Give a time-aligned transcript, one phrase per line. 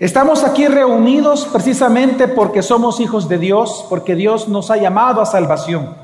[0.00, 5.26] Estamos aquí reunidos precisamente porque somos hijos de Dios, porque Dios nos ha llamado a
[5.26, 5.94] salvación.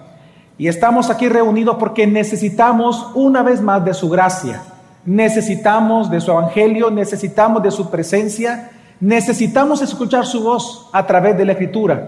[0.58, 4.62] Y estamos aquí reunidos porque necesitamos una vez más de su gracia,
[5.04, 11.46] necesitamos de su evangelio, necesitamos de su presencia, necesitamos escuchar su voz a través de
[11.46, 12.06] la escritura.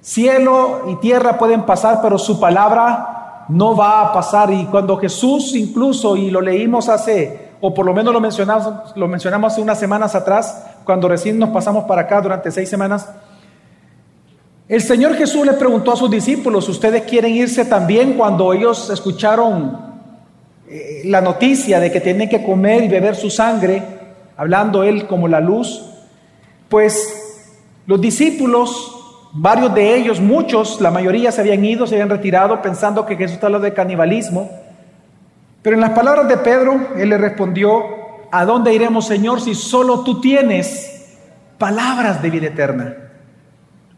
[0.00, 4.50] Cielo y tierra pueden pasar, pero su palabra no va a pasar.
[4.50, 9.06] Y cuando Jesús incluso, y lo leímos hace, o por lo menos lo mencionamos, lo
[9.06, 13.08] mencionamos hace unas semanas atrás, cuando recién nos pasamos para acá durante seis semanas,
[14.68, 19.78] el Señor Jesús le preguntó a sus discípulos, ¿ustedes quieren irse también cuando ellos escucharon
[20.68, 23.82] eh, la noticia de que tienen que comer y beber su sangre,
[24.36, 25.84] hablando Él como la luz?
[26.68, 27.42] Pues
[27.86, 28.96] los discípulos
[29.32, 33.38] Varios de ellos, muchos, la mayoría se habían ido, se habían retirado pensando que Jesús
[33.40, 34.50] hablando de canibalismo.
[35.62, 37.99] Pero en las palabras de Pedro, él le respondió,
[38.30, 41.16] ¿a dónde iremos, Señor, si solo tú tienes
[41.58, 42.96] palabras de vida eterna?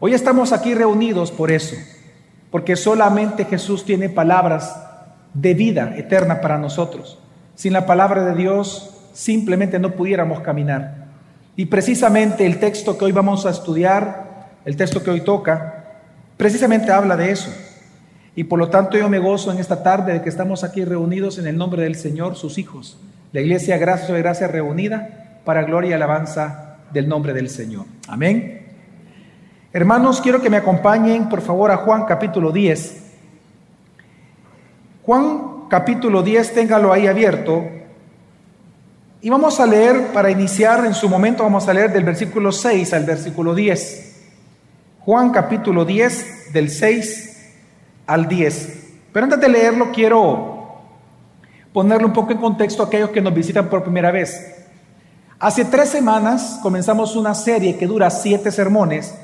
[0.00, 1.76] Hoy estamos aquí reunidos por eso,
[2.50, 4.76] porque solamente Jesús tiene palabras
[5.34, 7.18] de vida eterna para nosotros.
[7.54, 11.06] Sin la palabra de Dios simplemente no pudiéramos caminar.
[11.54, 14.32] Y precisamente el texto que hoy vamos a estudiar
[14.64, 15.84] el texto que hoy toca,
[16.36, 17.52] precisamente habla de eso.
[18.34, 21.38] Y por lo tanto yo me gozo en esta tarde de que estamos aquí reunidos
[21.38, 22.98] en el nombre del Señor, sus hijos.
[23.32, 27.86] La iglesia Gracia sobre Gracia reunida para gloria y alabanza del nombre del Señor.
[28.06, 28.60] Amén.
[29.72, 33.02] Hermanos, quiero que me acompañen por favor a Juan capítulo 10.
[35.04, 37.64] Juan capítulo 10, téngalo ahí abierto.
[39.22, 42.92] Y vamos a leer, para iniciar en su momento, vamos a leer del versículo 6
[42.92, 44.24] al versículo 10.
[45.00, 47.54] Juan capítulo 10, del 6
[48.06, 48.90] al 10.
[49.10, 50.61] Pero antes de leerlo, quiero
[51.72, 54.56] ponerle un poco en contexto a aquellos que nos visitan por primera vez.
[55.38, 59.14] Hace tres semanas comenzamos una serie que dura siete sermones,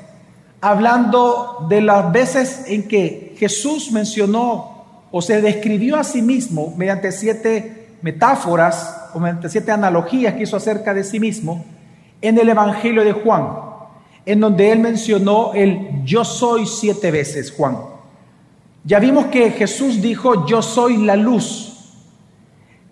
[0.61, 7.11] hablando de las veces en que Jesús mencionó o se describió a sí mismo mediante
[7.11, 11.63] siete metáforas o mediante siete analogías que hizo acerca de sí mismo
[12.21, 13.69] en el Evangelio de Juan
[14.29, 17.77] en donde él mencionó el yo soy siete veces, Juan.
[18.83, 21.78] Ya vimos que Jesús dijo, yo soy la luz.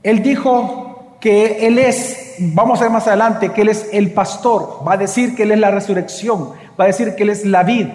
[0.04, 4.82] Él dijo que Él es, vamos a ver más adelante, que Él es el pastor,
[4.88, 7.64] va a decir que Él es la resurrección, va a decir que Él es la
[7.64, 7.88] vid.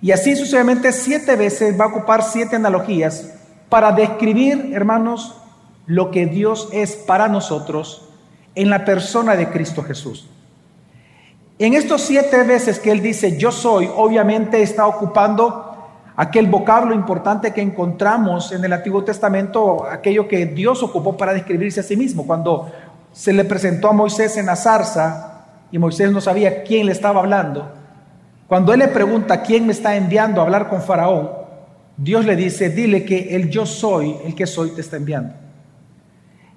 [0.00, 3.32] Y así sucesivamente siete veces va a ocupar siete analogías
[3.68, 5.34] para describir, hermanos,
[5.86, 8.08] lo que Dios es para nosotros
[8.54, 10.28] en la persona de Cristo Jesús.
[11.58, 15.73] En estos siete veces que él dice yo soy, obviamente está ocupando
[16.16, 21.80] aquel vocablo importante que encontramos en el Antiguo Testamento, aquello que Dios ocupó para describirse
[21.80, 22.26] a sí mismo.
[22.26, 22.70] Cuando
[23.12, 27.20] se le presentó a Moisés en la zarza y Moisés no sabía quién le estaba
[27.20, 27.68] hablando,
[28.46, 31.30] cuando él le pregunta quién me está enviando a hablar con Faraón,
[31.96, 35.34] Dios le dice, dile que el yo soy, el que soy, te está enviando.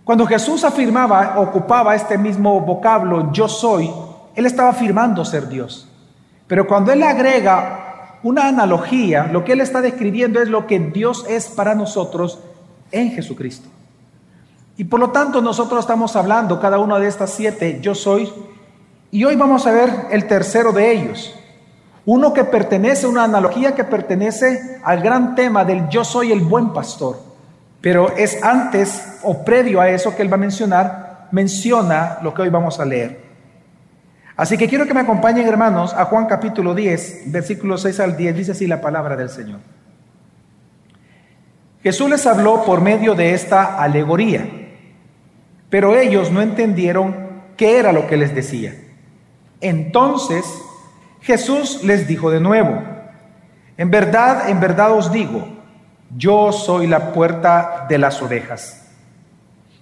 [0.03, 3.91] Cuando Jesús afirmaba, ocupaba este mismo vocablo, yo soy,
[4.35, 5.89] él estaba afirmando ser Dios.
[6.47, 7.86] Pero cuando él agrega
[8.23, 12.39] una analogía, lo que él está describiendo es lo que Dios es para nosotros
[12.91, 13.69] en Jesucristo.
[14.77, 18.31] Y por lo tanto nosotros estamos hablando cada una de estas siete, yo soy,
[19.11, 21.33] y hoy vamos a ver el tercero de ellos.
[22.05, 26.71] Uno que pertenece, una analogía que pertenece al gran tema del yo soy el buen
[26.73, 27.19] pastor.
[27.81, 32.43] Pero es antes o previo a eso que él va a mencionar, menciona lo que
[32.43, 33.26] hoy vamos a leer.
[34.37, 38.35] Así que quiero que me acompañen, hermanos, a Juan capítulo 10, versículos 6 al 10,
[38.35, 39.59] dice así la palabra del Señor.
[41.81, 44.47] Jesús les habló por medio de esta alegoría,
[45.71, 47.15] pero ellos no entendieron
[47.57, 48.75] qué era lo que les decía.
[49.59, 50.45] Entonces
[51.21, 52.83] Jesús les dijo de nuevo,
[53.75, 55.47] en verdad, en verdad os digo,
[56.15, 58.85] yo soy la puerta de las ovejas.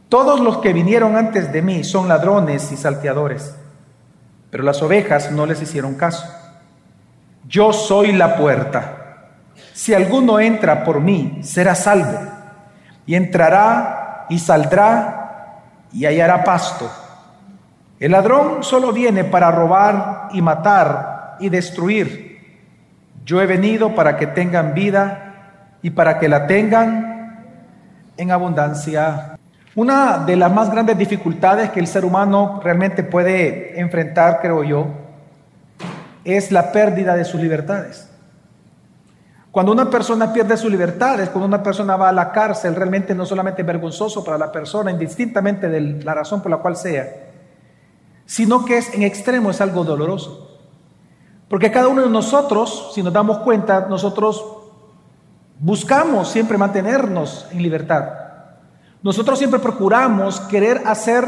[0.08, 3.54] Todos los que vinieron antes de mí son ladrones y salteadores
[4.50, 6.26] pero las ovejas no les hicieron caso.
[7.48, 9.06] Yo soy la puerta.
[9.74, 12.20] Si alguno entra por mí, será salvo.
[13.06, 15.62] Y entrará y saldrá
[15.92, 16.90] y hallará pasto.
[18.00, 22.26] El ladrón solo viene para robar y matar y destruir.
[23.24, 27.46] Yo he venido para que tengan vida y para que la tengan
[28.18, 29.35] en abundancia.
[29.76, 34.88] Una de las más grandes dificultades que el ser humano realmente puede enfrentar, creo yo,
[36.24, 38.10] es la pérdida de sus libertades.
[39.52, 43.26] Cuando una persona pierde sus libertades, cuando una persona va a la cárcel, realmente no
[43.26, 47.32] solamente es vergonzoso para la persona, indistintamente de la razón por la cual sea,
[48.26, 50.58] sino que es en extremo, es algo doloroso.
[51.50, 54.44] Porque cada uno de nosotros, si nos damos cuenta, nosotros
[55.60, 58.25] buscamos siempre mantenernos en libertad.
[59.06, 61.28] Nosotros siempre procuramos querer hacer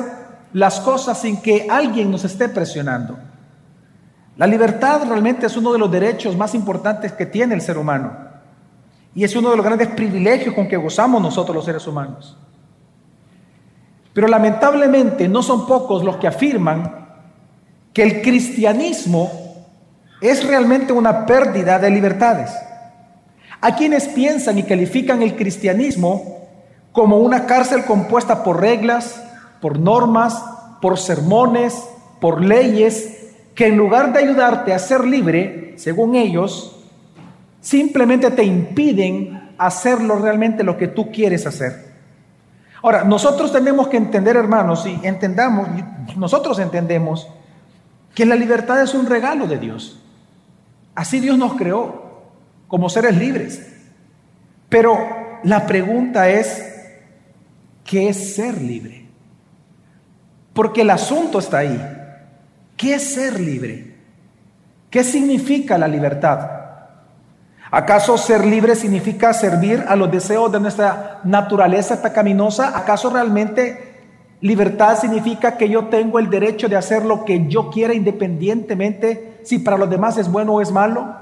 [0.52, 3.20] las cosas sin que alguien nos esté presionando.
[4.36, 8.18] La libertad realmente es uno de los derechos más importantes que tiene el ser humano.
[9.14, 12.36] Y es uno de los grandes privilegios con que gozamos nosotros los seres humanos.
[14.12, 17.06] Pero lamentablemente no son pocos los que afirman
[17.94, 19.32] que el cristianismo
[20.20, 22.50] es realmente una pérdida de libertades.
[23.62, 26.37] Hay quienes piensan y califican el cristianismo
[26.98, 29.24] como una cárcel compuesta por reglas,
[29.62, 30.44] por normas,
[30.82, 31.80] por sermones,
[32.20, 36.76] por leyes, que en lugar de ayudarte a ser libre, según ellos,
[37.62, 41.86] simplemente te impiden hacerlo realmente lo que tú quieres hacer.
[42.82, 45.68] Ahora, nosotros tenemos que entender, hermanos, y entendamos,
[46.16, 47.28] nosotros entendemos
[48.16, 50.02] que la libertad es un regalo de Dios.
[50.96, 52.24] Así Dios nos creó
[52.68, 53.72] como seres libres.
[54.68, 54.98] Pero
[55.44, 56.67] la pregunta es,
[57.88, 59.08] ¿qué es ser libre?
[60.54, 61.82] Porque el asunto está ahí.
[62.76, 63.96] ¿Qué es ser libre?
[64.92, 66.52] ¿Qué significa la libertad?
[67.72, 72.78] ¿Acaso ser libre significa servir a los deseos de nuestra naturaleza pecaminosa?
[72.78, 73.96] ¿Acaso realmente
[74.42, 79.60] libertad significa que yo tengo el derecho de hacer lo que yo quiera independientemente si
[79.60, 81.16] para los demás es bueno o es malo?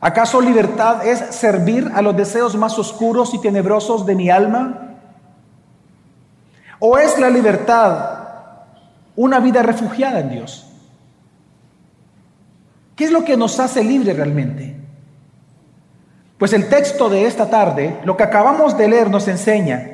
[0.00, 4.87] ¿Acaso libertad es servir a los deseos más oscuros y tenebrosos de mi alma?
[6.80, 8.18] ¿O es la libertad
[9.16, 10.66] una vida refugiada en Dios?
[12.94, 14.76] ¿Qué es lo que nos hace libre realmente?
[16.38, 19.90] Pues el texto de esta tarde, lo que acabamos de leer nos enseña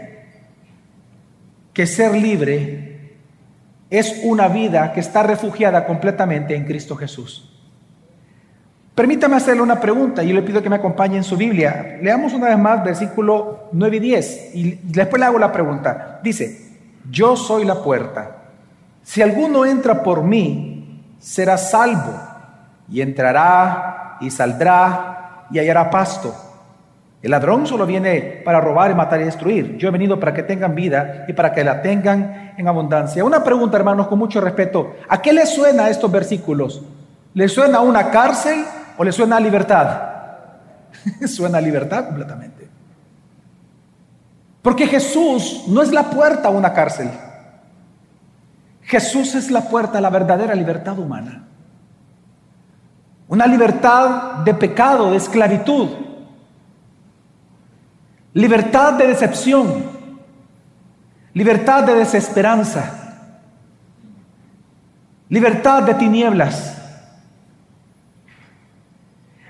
[1.72, 3.16] que ser libre
[3.90, 7.50] es una vida que está refugiada completamente en Cristo Jesús.
[8.94, 11.98] Permítame hacerle una pregunta y yo le pido que me acompañe en su Biblia.
[12.00, 16.20] Leamos una vez más versículo 9 y 10 y después le hago la pregunta.
[16.22, 16.63] Dice,
[17.10, 18.36] yo soy la puerta.
[19.02, 22.20] Si alguno entra por mí, será salvo
[22.88, 26.34] y entrará y saldrá y hallará pasto.
[27.22, 29.78] El ladrón solo viene para robar y matar y destruir.
[29.78, 33.24] Yo he venido para que tengan vida y para que la tengan en abundancia.
[33.24, 34.96] Una pregunta, hermanos, con mucho respeto.
[35.08, 36.82] ¿A qué le suena estos versículos?
[37.32, 38.64] ¿Le suena a una cárcel
[38.98, 40.02] o le suena a libertad?
[41.26, 42.68] suena a libertad completamente.
[44.64, 47.11] Porque Jesús no es la puerta a una cárcel.
[48.81, 51.44] Jesús es la puerta a la verdadera libertad humana.
[53.28, 55.90] Una libertad de pecado, de esclavitud.
[58.32, 59.84] Libertad de decepción.
[61.34, 63.20] Libertad de desesperanza.
[65.28, 66.75] Libertad de tinieblas.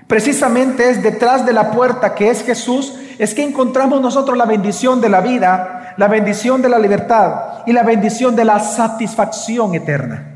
[0.07, 5.01] Precisamente es detrás de la puerta que es Jesús es que encontramos nosotros la bendición
[5.01, 10.31] de la vida, la bendición de la libertad y la bendición de la satisfacción eterna.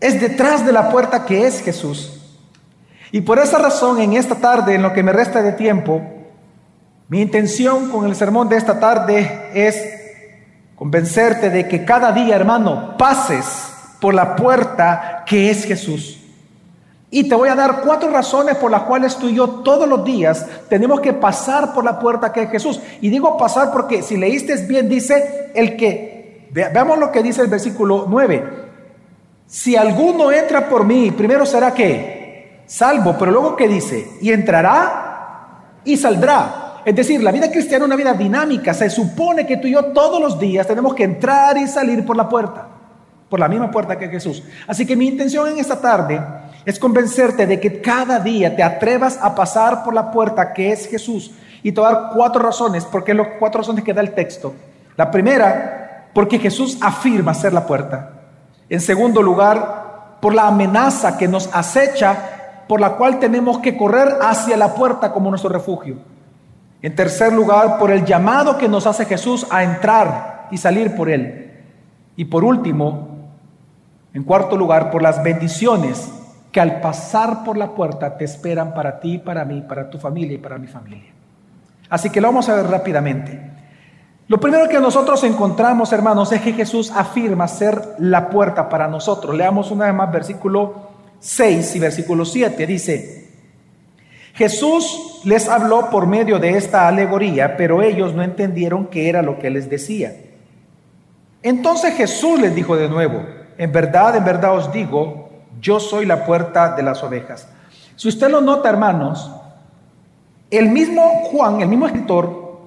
[0.00, 2.20] Es detrás de la puerta que es Jesús.
[3.12, 6.00] Y por esa razón, en esta tarde, en lo que me resta de tiempo,
[7.08, 9.76] mi intención con el sermón de esta tarde es
[10.76, 16.19] convencerte de que cada día, hermano, pases por la puerta que es Jesús.
[17.12, 20.04] Y te voy a dar cuatro razones por las cuales tú y yo todos los
[20.04, 22.80] días tenemos que pasar por la puerta que es Jesús.
[23.00, 27.48] Y digo pasar porque si leíste bien dice el que, veamos lo que dice el
[27.48, 28.70] versículo 9.
[29.46, 35.80] Si alguno entra por mí, primero será que salvo, pero luego que dice, y entrará
[35.84, 36.82] y saldrá.
[36.84, 38.72] Es decir, la vida cristiana es una vida dinámica.
[38.72, 42.16] Se supone que tú y yo todos los días tenemos que entrar y salir por
[42.16, 42.68] la puerta,
[43.28, 44.44] por la misma puerta que Jesús.
[44.68, 46.20] Así que mi intención en esta tarde
[46.64, 50.86] es convencerte de que cada día te atrevas a pasar por la puerta que es
[50.86, 51.32] Jesús.
[51.62, 54.54] Y te voy a dar cuatro razones, porque las cuatro razones que da el texto.
[54.96, 58.12] La primera, porque Jesús afirma ser la puerta.
[58.68, 64.18] En segundo lugar, por la amenaza que nos acecha, por la cual tenemos que correr
[64.20, 65.96] hacia la puerta como nuestro refugio.
[66.82, 71.10] En tercer lugar, por el llamado que nos hace Jesús a entrar y salir por
[71.10, 71.52] él.
[72.16, 73.08] Y por último,
[74.12, 76.10] en cuarto lugar, por las bendiciones
[76.52, 80.34] que al pasar por la puerta te esperan para ti, para mí, para tu familia
[80.34, 81.12] y para mi familia.
[81.88, 83.50] Así que lo vamos a ver rápidamente.
[84.28, 89.34] Lo primero que nosotros encontramos, hermanos, es que Jesús afirma ser la puerta para nosotros.
[89.34, 92.66] Leamos una vez más versículo 6 y versículo 7.
[92.66, 93.28] Dice,
[94.34, 99.38] Jesús les habló por medio de esta alegoría, pero ellos no entendieron qué era lo
[99.38, 100.14] que les decía.
[101.42, 103.24] Entonces Jesús les dijo de nuevo,
[103.58, 105.19] en verdad, en verdad os digo,
[105.60, 107.48] yo soy la puerta de las ovejas.
[107.96, 109.30] Si usted lo nota, hermanos,
[110.50, 112.58] el mismo Juan, el mismo escritor,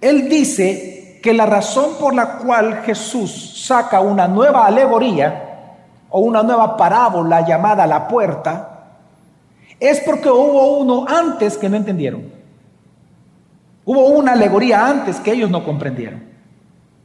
[0.00, 5.46] él dice que la razón por la cual Jesús saca una nueva alegoría
[6.08, 8.66] o una nueva parábola llamada la puerta,
[9.78, 12.32] es porque hubo uno antes que no entendieron.
[13.84, 16.22] Hubo una alegoría antes que ellos no comprendieron.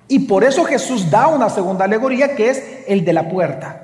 [0.08, 3.82] Y por eso Jesús da una segunda alegoría que es el de la puerta.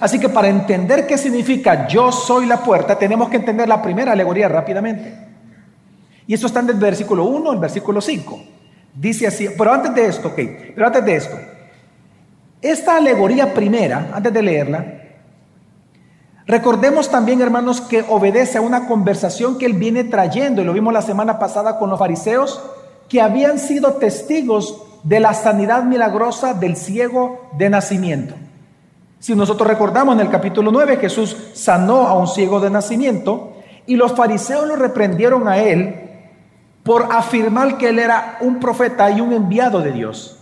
[0.00, 4.12] Así que para entender qué significa yo soy la puerta, tenemos que entender la primera
[4.12, 5.14] alegoría rápidamente.
[6.26, 8.42] Y eso está en el versículo 1 el versículo 5.
[8.94, 10.40] Dice así, pero antes de esto, ok,
[10.74, 11.36] pero antes de esto,
[12.60, 14.84] esta alegoría primera, antes de leerla,
[16.46, 20.92] recordemos también, hermanos, que obedece a una conversación que él viene trayendo, y lo vimos
[20.92, 22.62] la semana pasada con los fariseos,
[23.08, 28.34] que habían sido testigos de la sanidad milagrosa del ciego de nacimiento.
[29.20, 33.52] Si nosotros recordamos en el capítulo 9, Jesús sanó a un ciego de nacimiento
[33.86, 36.08] y los fariseos lo reprendieron a él
[36.84, 40.38] por afirmar que él era un profeta y un enviado de Dios.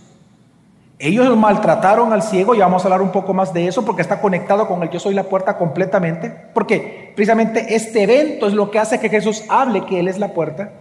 [0.99, 4.19] Ellos maltrataron al ciego y vamos a hablar un poco más de eso porque está
[4.19, 6.33] conectado con el yo soy la puerta completamente.
[6.53, 10.29] Porque precisamente este evento es lo que hace que Jesús hable que Él es la
[10.29, 10.71] puerta.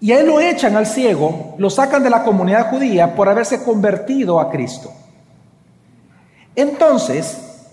[0.00, 3.62] Y a él lo echan al ciego, lo sacan de la comunidad judía por haberse
[3.62, 4.90] convertido a Cristo.
[6.60, 7.68] Entonces,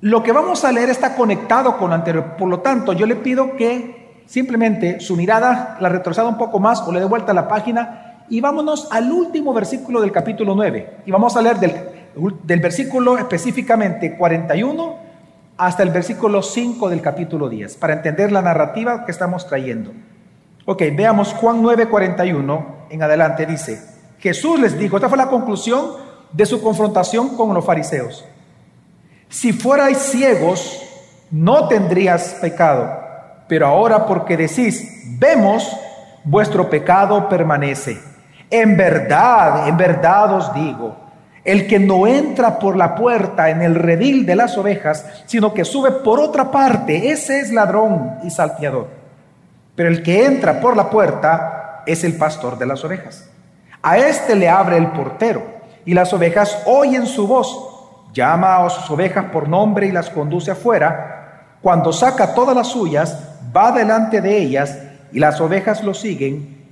[0.00, 2.36] lo que vamos a leer está conectado con lo anterior.
[2.38, 6.80] Por lo tanto, yo le pido que simplemente su mirada la retroceda un poco más
[6.80, 11.00] o le dé vuelta a la página y vámonos al último versículo del capítulo 9.
[11.04, 11.74] Y vamos a leer del,
[12.42, 14.96] del versículo específicamente 41
[15.58, 19.92] hasta el versículo 5 del capítulo 10, para entender la narrativa que estamos trayendo.
[20.64, 23.82] Ok, veamos Juan 9:41 en adelante, dice,
[24.20, 28.24] Jesús les dijo, esta fue la conclusión de su confrontación con los fariseos.
[29.28, 30.82] Si fuerais ciegos,
[31.30, 32.98] no tendrías pecado,
[33.46, 35.76] pero ahora porque decís, vemos,
[36.24, 38.00] vuestro pecado permanece.
[38.50, 40.96] En verdad, en verdad os digo,
[41.44, 45.64] el que no entra por la puerta en el redil de las ovejas, sino que
[45.64, 48.88] sube por otra parte, ese es ladrón y salteador.
[49.74, 53.28] Pero el que entra por la puerta es el pastor de las ovejas.
[53.82, 55.57] A éste le abre el portero
[55.88, 58.10] y las ovejas oyen su voz.
[58.12, 61.56] Llama a sus ovejas por nombre y las conduce afuera.
[61.62, 63.18] Cuando saca todas las suyas,
[63.56, 64.76] va delante de ellas
[65.12, 66.66] y las ovejas lo siguen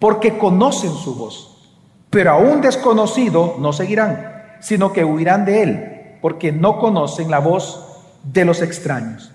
[0.00, 1.70] porque conocen su voz.
[2.10, 7.38] Pero a un desconocido no seguirán, sino que huirán de él, porque no conocen la
[7.38, 9.30] voz de los extraños.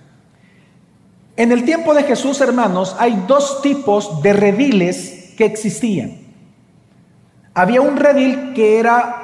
[1.38, 6.20] En el tiempo de Jesús, hermanos, hay dos tipos de rediles que existían.
[7.54, 9.21] Había un redil que era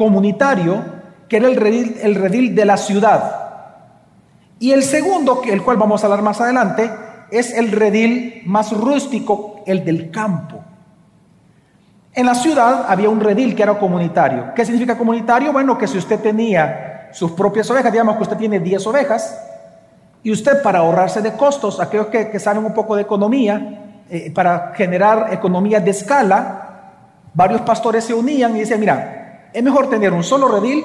[0.00, 0.82] comunitario,
[1.28, 3.36] que era el redil, el redil de la ciudad.
[4.58, 6.90] Y el segundo, el cual vamos a hablar más adelante,
[7.30, 10.64] es el redil más rústico, el del campo.
[12.14, 14.54] En la ciudad había un redil que era comunitario.
[14.56, 15.52] ¿Qué significa comunitario?
[15.52, 19.38] Bueno, que si usted tenía sus propias ovejas, digamos que usted tiene 10 ovejas,
[20.22, 24.72] y usted para ahorrarse de costos, aquellos que, saben un poco de economía, eh, para
[24.74, 26.94] generar economía de escala,
[27.34, 29.19] varios pastores se unían y decían, mira,
[29.52, 30.84] es mejor tener un solo redil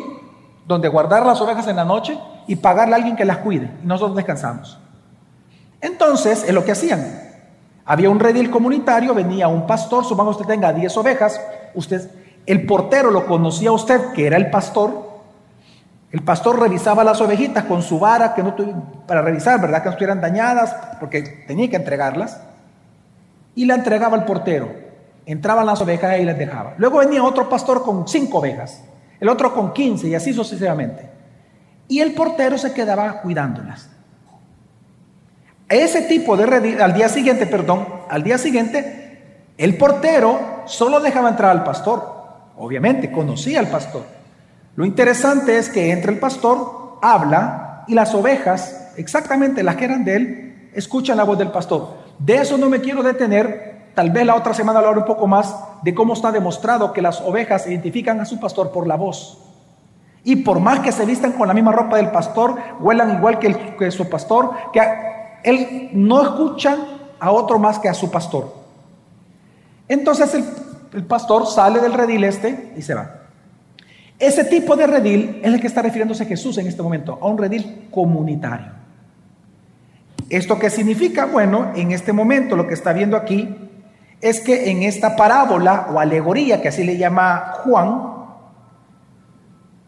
[0.68, 2.18] donde guardar las ovejas en la noche
[2.48, 4.80] y pagarle a alguien que las cuide, y nosotros descansamos.
[5.82, 7.26] Entonces, es lo que hacían.
[7.86, 11.40] Había un redil comunitario, venía un pastor, supongamos usted tenga 10 ovejas,
[11.76, 12.10] usted,
[12.46, 15.14] el portero lo conocía a usted, que era el pastor.
[16.12, 18.56] El pastor revisaba las ovejitas con su vara, que no
[19.06, 19.80] para revisar, ¿verdad?
[19.80, 22.42] Que no estuvieran dañadas, porque tenía que entregarlas.
[23.54, 24.85] Y la entregaba al portero.
[25.26, 26.76] Entraban las ovejas y las dejaba.
[26.78, 28.84] Luego venía otro pastor con cinco ovejas,
[29.20, 31.10] el otro con 15 y así sucesivamente.
[31.88, 33.90] Y el portero se quedaba cuidándolas.
[35.68, 41.52] Ese tipo de al día siguiente, perdón, al día siguiente, el portero solo dejaba entrar
[41.52, 42.14] al pastor.
[42.58, 44.04] Obviamente, conocía al pastor.
[44.76, 50.04] Lo interesante es que entre el pastor, habla y las ovejas, exactamente las que eran
[50.04, 51.96] de él, escuchan la voz del pastor.
[52.20, 53.75] De eso no me quiero detener.
[53.96, 57.22] Tal vez la otra semana hablar un poco más de cómo está demostrado que las
[57.22, 59.42] ovejas identifican a su pastor por la voz.
[60.26, 63.76] Y por más que se vistan con la misma ropa del pastor, huelan igual que,
[63.78, 64.82] que su pastor, que
[65.44, 66.76] él no escucha
[67.20, 68.54] a otro más que a su pastor.
[69.88, 73.22] Entonces el, pastor sale del redil este y se va.
[74.18, 77.38] Ese tipo de redil es el que está refiriéndose Jesús en este momento, a un
[77.38, 78.68] redil comunitario.
[80.30, 81.26] ¿Esto qué significa?
[81.26, 83.65] Bueno, en este momento lo que está viendo aquí
[84.22, 88.16] es que en esta parábola o alegoría, que así le llama Juan,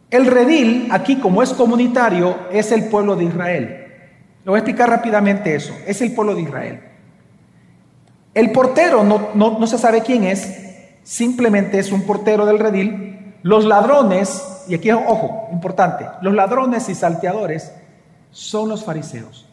[0.09, 3.87] el redil, aquí como es comunitario, es el pueblo de Israel.
[4.45, 5.73] Lo voy a explicar rápidamente eso.
[5.85, 6.81] Es el pueblo de Israel.
[8.33, 13.35] El portero no, no, se sabe quién es, simplemente es un portero del redil.
[13.41, 17.73] Los ladrones, y aquí ojo, importante, los ladrones y salteadores
[18.31, 19.46] son los fariseos.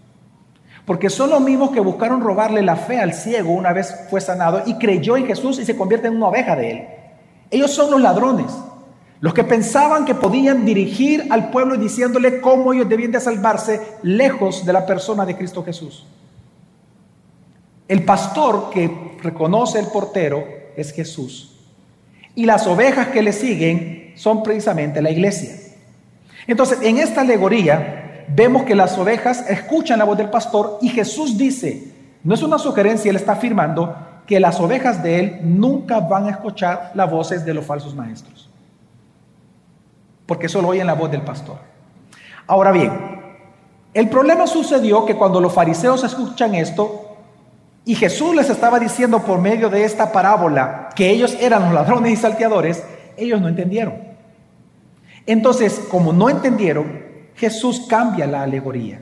[0.84, 4.62] Porque son los mismos que buscaron robarle la fe al ciego una vez fue sanado
[4.66, 6.84] y creyó en Jesús y se convierte en una oveja de él.
[7.50, 8.52] Ellos son los ladrones,
[9.20, 14.66] los que pensaban que podían dirigir al pueblo diciéndole cómo ellos debían de salvarse lejos
[14.66, 16.06] de la persona de Cristo Jesús.
[17.88, 20.44] El pastor que reconoce el portero
[20.76, 21.56] es Jesús.
[22.34, 25.54] Y las ovejas que le siguen son precisamente la iglesia.
[26.46, 31.36] Entonces, en esta alegoría, vemos que las ovejas escuchan la voz del pastor y Jesús
[31.36, 33.94] dice, no es una sugerencia, él está afirmando
[34.26, 38.48] que las ovejas de él nunca van a escuchar las voces de los falsos maestros,
[40.26, 41.58] porque solo oyen la voz del pastor.
[42.46, 42.92] Ahora bien,
[43.92, 47.16] el problema sucedió que cuando los fariseos escuchan esto,
[47.84, 52.12] y Jesús les estaba diciendo por medio de esta parábola que ellos eran los ladrones
[52.12, 52.82] y salteadores,
[53.16, 53.94] ellos no entendieron.
[55.26, 57.03] Entonces, como no entendieron,
[57.36, 59.00] Jesús cambia la alegoría.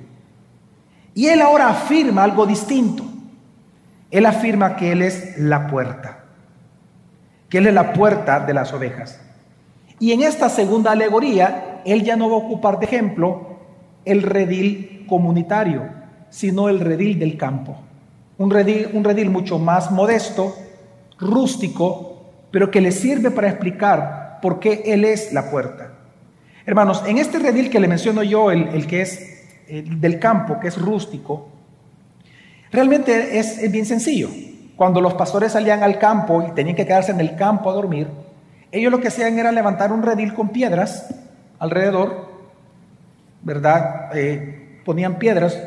[1.15, 3.05] Y él ahora afirma algo distinto.
[4.13, 6.25] Él afirma que Él es la puerta,
[7.49, 9.19] que Él es la puerta de las ovejas.
[9.99, 13.57] Y en esta segunda alegoría, Él ya no va a ocupar de ejemplo
[14.05, 15.89] el redil comunitario,
[16.29, 17.79] sino el redil del campo.
[18.37, 20.55] Un redil, un redil mucho más modesto,
[21.19, 25.92] rústico, pero que le sirve para explicar por qué Él es la puerta.
[26.65, 30.81] Hermanos, en este redil que le menciono yo, el, que es del campo, que es
[30.81, 31.49] rústico,
[32.71, 34.29] realmente es, bien sencillo.
[34.77, 38.09] Cuando los pastores salían al campo y tenían que quedarse en el campo a dormir,
[38.71, 41.13] ellos lo que hacían era levantar un redil con piedras
[41.59, 42.29] alrededor,
[43.43, 44.11] ¿verdad?
[44.15, 45.59] Eh, ponían piedras,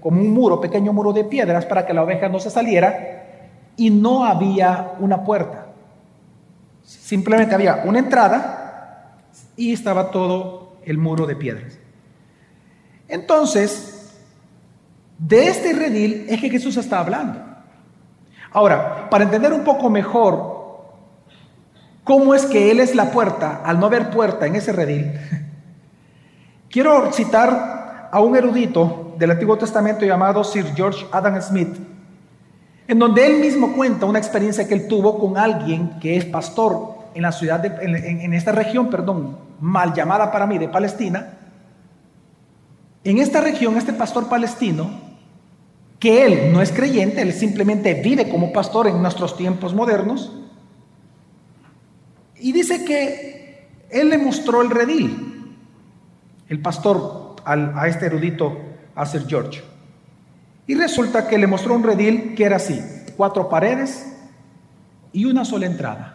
[0.00, 3.24] como un muro, pequeño muro de piedras para que la oveja no se saliera
[3.76, 5.66] y no había una puerta.
[6.84, 8.63] Simplemente había una entrada
[9.56, 11.78] y estaba todo el muro de piedras.
[13.08, 14.14] Entonces,
[15.18, 17.40] de este redil es que Jesús está hablando.
[18.52, 20.54] Ahora, para entender un poco mejor
[22.04, 25.12] cómo es que Él es la puerta, al no haber puerta en ese redil,
[26.70, 31.76] quiero citar a un erudito del Antiguo Testamento llamado Sir George Adam Smith,
[32.86, 36.93] en donde él mismo cuenta una experiencia que él tuvo con alguien que es pastor
[37.14, 41.38] en la ciudad, de, en, esta región, perdón, mal llamada para mí de Palestina,
[43.04, 44.90] en esta región, este pastor palestino,
[45.98, 50.32] que él no es creyente, él simplemente vive como pastor en nuestros tiempos modernos,
[52.36, 55.56] y dice que él le mostró el redil,
[56.48, 58.58] el pastor a este erudito,
[58.94, 59.62] a Sir George.
[60.66, 62.80] Y resulta que le mostró un redil que era así,
[63.16, 64.14] cuatro paredes
[65.12, 66.13] y una sola entrada.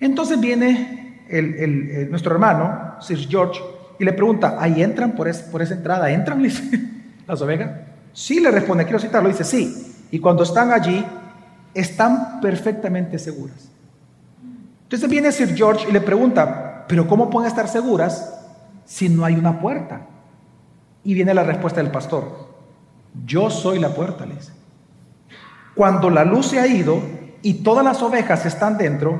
[0.00, 3.60] Entonces viene el, nuestro hermano, Sir George,
[3.98, 6.10] y le pregunta, ¿ahí entran por, por esa entrada?
[6.10, 6.42] ¿Entran
[7.26, 7.70] las ovejas?
[8.12, 10.06] Sí, le responde, quiero citarlo, dice, sí.
[10.10, 11.04] Y cuando están allí,
[11.74, 13.68] están perfectamente seguras.
[14.84, 18.34] Entonces viene Sir George y le pregunta, ¿pero cómo pueden estar seguras
[18.84, 20.00] si no hay una puerta?
[21.04, 22.48] Y viene la respuesta del pastor,
[23.24, 24.52] yo soy la puerta, le dice.
[25.74, 27.00] Cuando la luz se ha ido
[27.42, 29.18] y todas las ovejas están dentro,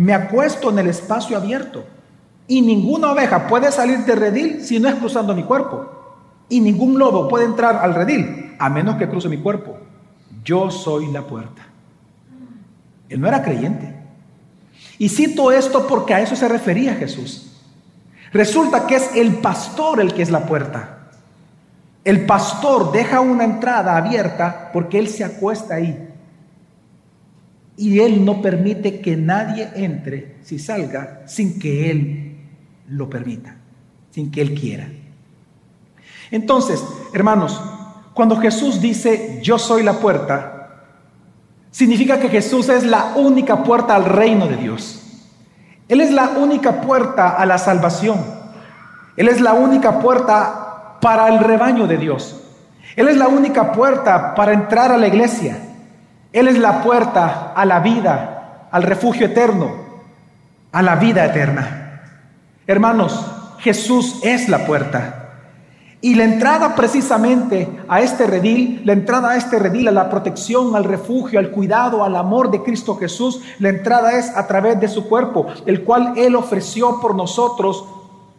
[0.00, 1.84] me acuesto en el espacio abierto
[2.46, 5.90] y ninguna oveja puede salir de redil si no es cruzando mi cuerpo.
[6.48, 9.76] Y ningún lobo puede entrar al redil a menos que cruce mi cuerpo.
[10.42, 11.66] Yo soy la puerta.
[13.10, 13.94] Él no era creyente.
[14.96, 17.60] Y cito esto porque a eso se refería Jesús.
[18.32, 21.10] Resulta que es el pastor el que es la puerta.
[22.04, 26.09] El pastor deja una entrada abierta porque él se acuesta ahí
[27.80, 32.36] y Él no permite que nadie entre si salga sin que Él
[32.88, 33.56] lo permita,
[34.10, 34.86] sin que Él quiera.
[36.30, 37.58] Entonces, hermanos,
[38.12, 40.82] cuando Jesús dice yo soy la puerta,
[41.70, 45.00] significa que Jesús es la única puerta al reino de Dios.
[45.88, 48.18] Él es la única puerta a la salvación.
[49.16, 52.42] Él es la única puerta para el rebaño de Dios.
[52.94, 55.69] Él es la única puerta para entrar a la iglesia.
[56.32, 59.70] Él es la puerta a la vida, al refugio eterno,
[60.72, 62.02] a la vida eterna.
[62.66, 63.26] Hermanos,
[63.58, 65.16] Jesús es la puerta.
[66.02, 70.74] Y la entrada precisamente a este redil, la entrada a este redil, a la protección,
[70.74, 74.88] al refugio, al cuidado, al amor de Cristo Jesús, la entrada es a través de
[74.88, 77.84] su cuerpo, el cual Él ofreció por nosotros,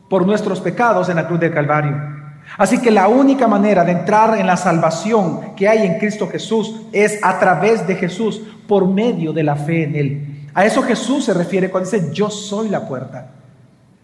[0.09, 2.20] por nuestros pecados en la cruz del Calvario.
[2.57, 6.81] Así que la única manera de entrar en la salvación que hay en Cristo Jesús
[6.91, 10.47] es a través de Jesús, por medio de la fe en Él.
[10.53, 13.31] A eso Jesús se refiere cuando dice, yo soy la puerta.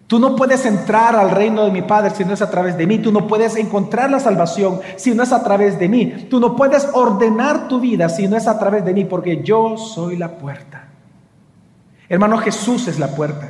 [0.06, 2.86] Tú no puedes entrar al reino de mi Padre si no es a través de
[2.86, 2.98] mí.
[2.98, 6.26] Tú no puedes encontrar la salvación si no es a través de mí.
[6.30, 9.76] Tú no puedes ordenar tu vida si no es a través de mí, porque yo
[9.76, 10.88] soy la puerta.
[12.08, 13.48] Hermano, Jesús es la puerta.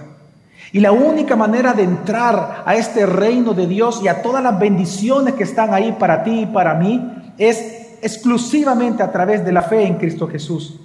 [0.73, 4.59] Y la única manera de entrar a este reino de Dios y a todas las
[4.59, 9.63] bendiciones que están ahí para ti y para mí es exclusivamente a través de la
[9.63, 10.79] fe en Cristo Jesús.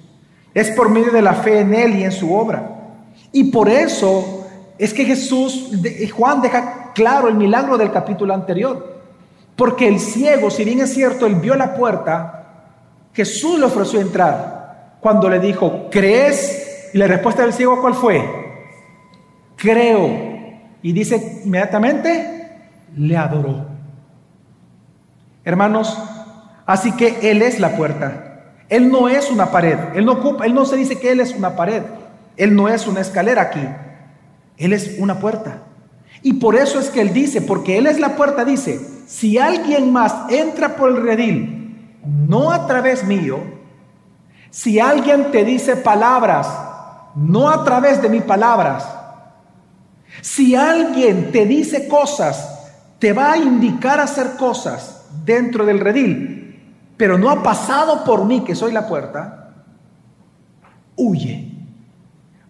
[0.54, 2.70] Es por medio de la fe en Él y en su obra.
[3.32, 5.72] Y por eso es que Jesús,
[6.16, 9.02] Juan deja claro el milagro del capítulo anterior.
[9.56, 12.44] Porque el ciego, si bien es cierto, él vio la puerta,
[13.14, 14.98] Jesús le ofreció entrar.
[15.00, 16.90] Cuando le dijo, ¿crees?
[16.94, 18.43] Y la respuesta del ciego, ¿cuál fue?
[19.64, 20.10] Creo.
[20.82, 22.52] Y dice inmediatamente,
[22.98, 23.66] le adoró.
[25.46, 25.98] Hermanos,
[26.66, 28.42] así que Él es la puerta.
[28.68, 29.78] Él no es una pared.
[29.96, 31.82] Él no, ocupa, él no se dice que Él es una pared.
[32.36, 33.66] Él no es una escalera aquí.
[34.58, 35.60] Él es una puerta.
[36.22, 39.94] Y por eso es que Él dice, porque Él es la puerta, dice, si alguien
[39.94, 43.40] más entra por el redil, no a través mío,
[44.50, 46.50] si alguien te dice palabras,
[47.16, 48.86] no a través de mis palabras,
[50.22, 56.62] si alguien te dice cosas, te va a indicar hacer cosas dentro del redil,
[56.98, 59.54] pero no ha pasado por mí, que soy la puerta,
[60.96, 61.52] huye,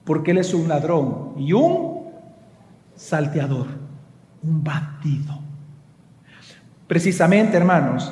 [0.03, 2.09] porque Él es un ladrón y un
[2.95, 3.67] salteador,
[4.43, 5.39] un bandido.
[6.87, 8.11] Precisamente, hermanos,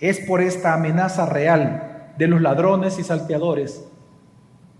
[0.00, 3.82] es por esta amenaza real de los ladrones y salteadores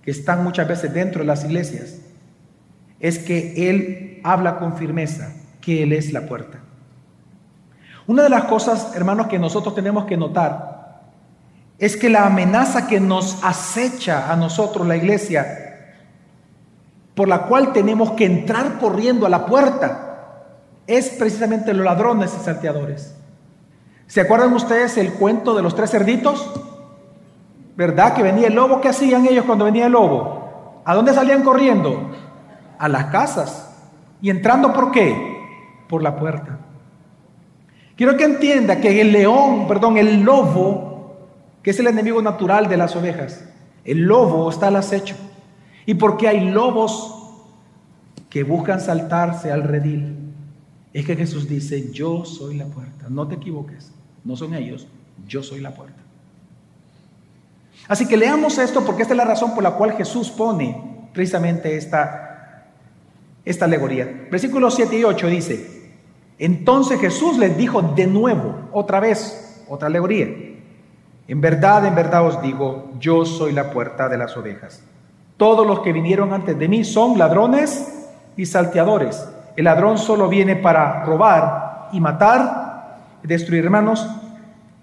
[0.02, 2.00] que están muchas veces dentro de las iglesias,
[3.00, 6.58] es que Él habla con firmeza que Él es la puerta.
[8.06, 10.78] Una de las cosas, hermanos, que nosotros tenemos que notar
[11.78, 15.46] es que la amenaza que nos acecha a nosotros, la iglesia,
[17.14, 20.08] por la cual tenemos que entrar corriendo a la puerta
[20.86, 23.14] es precisamente los ladrones y salteadores.
[24.06, 26.50] ¿Se acuerdan ustedes el cuento de los tres cerditos?
[27.76, 28.14] ¿Verdad?
[28.14, 28.80] Que venía el lobo.
[28.80, 30.82] ¿Qué hacían ellos cuando venía el lobo?
[30.84, 32.10] ¿A dónde salían corriendo?
[32.78, 33.67] A las casas.
[34.20, 35.84] ¿Y entrando por qué?
[35.88, 36.58] Por la puerta.
[37.96, 41.16] Quiero que entienda que el león, perdón, el lobo,
[41.62, 43.44] que es el enemigo natural de las ovejas,
[43.84, 45.16] el lobo está al acecho.
[45.86, 47.14] Y porque hay lobos
[48.30, 50.16] que buscan saltarse al redil,
[50.92, 53.06] es que Jesús dice, yo soy la puerta.
[53.08, 53.92] No te equivoques,
[54.24, 54.86] no son ellos,
[55.26, 56.02] yo soy la puerta.
[57.88, 61.76] Así que leamos esto porque esta es la razón por la cual Jesús pone precisamente
[61.76, 62.27] esta,
[63.48, 64.26] esta alegoría.
[64.30, 65.78] Versículos 7 y 8 dice,
[66.38, 70.26] entonces Jesús les dijo de nuevo, otra vez, otra alegoría.
[71.26, 74.82] En verdad, en verdad os digo, yo soy la puerta de las ovejas.
[75.36, 78.06] Todos los que vinieron antes de mí son ladrones
[78.36, 79.28] y salteadores.
[79.56, 83.64] El ladrón solo viene para robar y matar destruir.
[83.64, 84.08] Hermanos,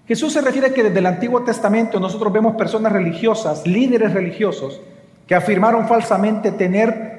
[0.08, 4.82] Jesús se refiere que desde el Antiguo Testamento nosotros vemos personas religiosas, líderes religiosos,
[5.28, 7.14] que afirmaron falsamente tener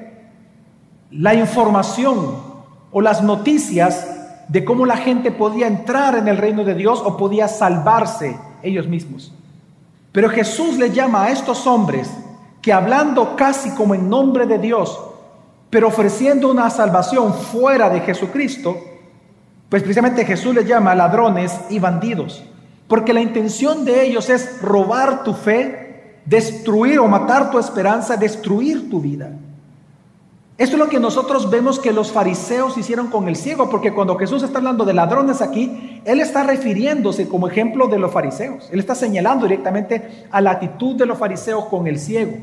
[1.11, 2.35] la información
[2.91, 4.07] o las noticias
[4.47, 8.87] de cómo la gente podía entrar en el reino de Dios o podía salvarse ellos
[8.87, 9.33] mismos.
[10.11, 12.09] Pero Jesús le llama a estos hombres
[12.61, 14.99] que hablando casi como en nombre de Dios,
[15.69, 18.77] pero ofreciendo una salvación fuera de Jesucristo,
[19.69, 22.43] pues precisamente Jesús les llama ladrones y bandidos,
[22.87, 28.89] porque la intención de ellos es robar tu fe, destruir o matar tu esperanza, destruir
[28.89, 29.31] tu vida.
[30.57, 34.17] Esto es lo que nosotros vemos que los fariseos hicieron con el ciego, porque cuando
[34.17, 38.67] Jesús está hablando de ladrones aquí, Él está refiriéndose como ejemplo de los fariseos.
[38.71, 42.37] Él está señalando directamente a la actitud de los fariseos con el ciego.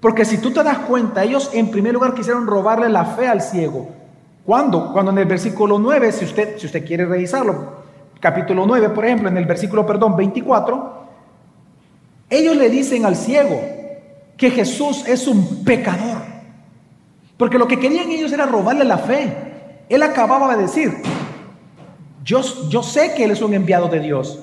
[0.00, 3.42] Porque si tú te das cuenta, ellos en primer lugar quisieron robarle la fe al
[3.42, 3.88] ciego.
[4.46, 4.90] ¿Cuándo?
[4.94, 7.72] Cuando en el versículo 9, si usted, si usted quiere revisarlo,
[8.20, 10.98] capítulo 9, por ejemplo, en el versículo, perdón, 24,
[12.30, 13.60] ellos le dicen al ciego
[14.38, 16.37] que Jesús es un pecador.
[17.38, 19.84] Porque lo que querían ellos era robarle la fe.
[19.88, 20.92] Él acababa de decir,
[22.22, 24.40] yo, yo sé que Él es un enviado de Dios.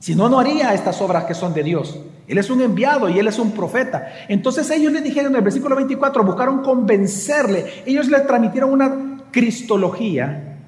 [0.00, 2.00] Si no, no haría estas obras que son de Dios.
[2.26, 4.12] Él es un enviado y él es un profeta.
[4.28, 7.82] Entonces ellos le dijeron en el versículo 24, buscaron convencerle.
[7.86, 10.58] Ellos le transmitieron una cristología,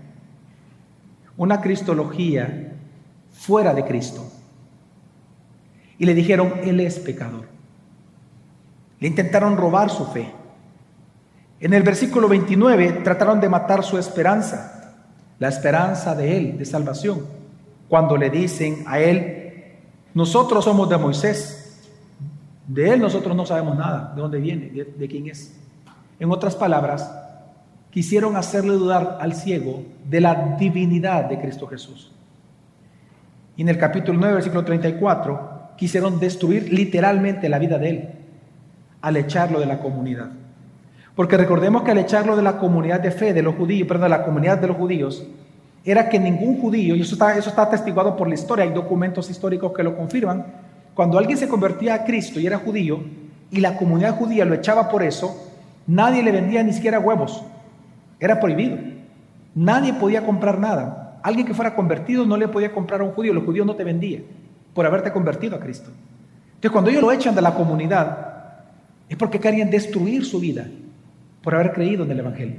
[1.37, 2.73] una cristología
[3.33, 4.27] fuera de Cristo.
[5.99, 7.47] Y le dijeron, Él es pecador.
[9.01, 10.33] Le intentaron robar su fe.
[11.59, 14.95] En el versículo 29 trataron de matar su esperanza,
[15.39, 17.27] la esperanza de Él, de salvación,
[17.89, 19.77] cuando le dicen a Él,
[20.13, 21.83] nosotros somos de Moisés,
[22.67, 25.57] de Él nosotros no sabemos nada, de dónde viene, de, quién es.
[26.19, 27.11] En otras palabras,
[27.91, 32.13] quisieron hacerle dudar al ciego de la divinidad de Cristo Jesús.
[33.57, 38.11] Y en el capítulo 9, versículo 34, quisieron destruir literalmente la vida de él
[39.01, 40.31] al echarlo de la comunidad.
[41.17, 44.17] Porque recordemos que al echarlo de la comunidad de fe de los judíos, perdón, de
[44.19, 45.27] la comunidad de los judíos,
[45.85, 49.31] era que ningún judío, y eso está, eso está atestiguado por la historia, hay documentos
[49.31, 50.47] históricos que lo confirman,
[50.95, 53.01] cuando alguien se convertía a Cristo y era judío,
[53.51, 55.51] y la comunidad judía lo echaba por eso,
[55.87, 57.43] nadie le vendía ni siquiera huevos,
[58.21, 58.77] era prohibido.
[59.57, 61.19] Nadie podía comprar nada.
[61.23, 63.85] Alguien que fuera convertido no le podía comprar a un judío, los judíos no te
[63.85, 64.23] vendían
[64.75, 65.91] por haberte convertido a Cristo.
[66.49, 68.35] Entonces cuando ellos lo echan de la comunidad,
[69.09, 70.67] es porque querían destruir su vida
[71.47, 72.57] por haber creído en el Evangelio.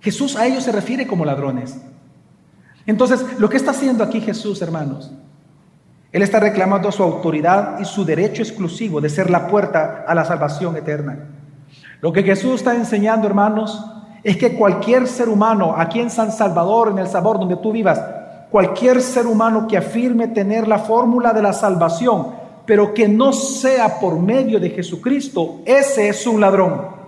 [0.00, 1.78] Jesús a ellos se refiere como ladrones.
[2.86, 5.12] Entonces, lo que está haciendo aquí Jesús, hermanos,
[6.12, 10.24] Él está reclamando su autoridad y su derecho exclusivo de ser la puerta a la
[10.24, 11.28] salvación eterna.
[12.00, 13.84] Lo que Jesús está enseñando, hermanos,
[14.24, 18.02] es que cualquier ser humano aquí en San Salvador, en el sabor donde tú vivas,
[18.50, 22.28] cualquier ser humano que afirme tener la fórmula de la salvación,
[22.64, 27.01] pero que no sea por medio de Jesucristo, ese es un ladrón.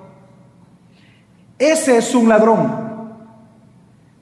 [1.73, 2.85] Ese es un ladrón.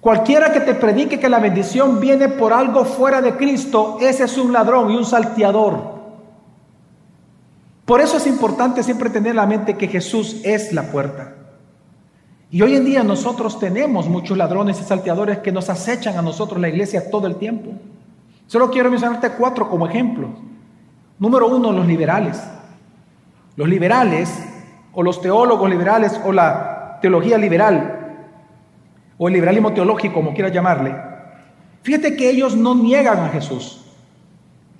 [0.00, 4.38] Cualquiera que te predique que la bendición viene por algo fuera de Cristo, ese es
[4.38, 5.92] un ladrón y un salteador.
[7.84, 11.34] Por eso es importante siempre tener en la mente que Jesús es la puerta.
[12.48, 16.60] Y hoy en día nosotros tenemos muchos ladrones y salteadores que nos acechan a nosotros
[16.60, 17.72] la iglesia todo el tiempo.
[18.46, 20.30] Solo quiero mencionarte cuatro como ejemplos.
[21.18, 22.40] Número uno, los liberales.
[23.56, 24.30] Los liberales,
[24.92, 27.98] o los teólogos liberales, o la teología liberal,
[29.18, 30.96] o el liberalismo teológico, como quieras llamarle.
[31.82, 33.84] Fíjate que ellos no niegan a Jesús.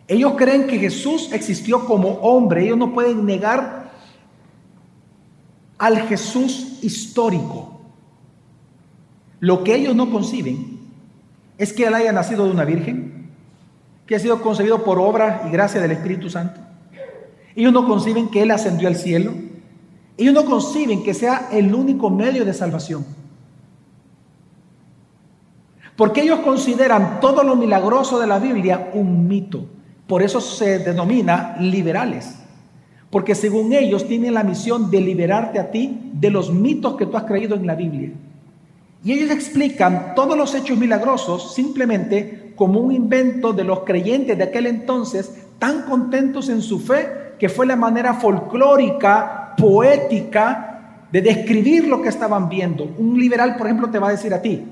[0.09, 2.65] Ellos creen que Jesús existió como hombre.
[2.65, 3.91] Ellos no pueden negar
[5.79, 7.81] al Jesús histórico.
[9.41, 10.79] Lo que ellos no conciben
[11.59, 13.31] es que Él haya nacido de una virgen,
[14.07, 16.61] que ha sido concebido por obra y gracia del Espíritu Santo.
[17.55, 19.33] Ellos no conciben que Él ascendió al cielo.
[20.17, 23.05] Ellos no conciben que sea el único medio de salvación.
[25.97, 29.67] Porque ellos consideran todo lo milagroso de la Biblia un mito.
[30.07, 32.39] Por eso se denomina liberales.
[33.11, 37.17] Porque según ellos tienen la misión de liberarte a ti de los mitos que tú
[37.17, 38.11] has creído en la Biblia.
[39.05, 44.45] Y ellos explican todos los hechos milagrosos simplemente como un invento de los creyentes de
[44.45, 51.87] aquel entonces, tan contentos en su fe, que fue la manera folclórica, poética, de describir
[51.87, 52.85] lo que estaban viendo.
[52.99, 54.65] Un liberal, por ejemplo, te va a decir a ti,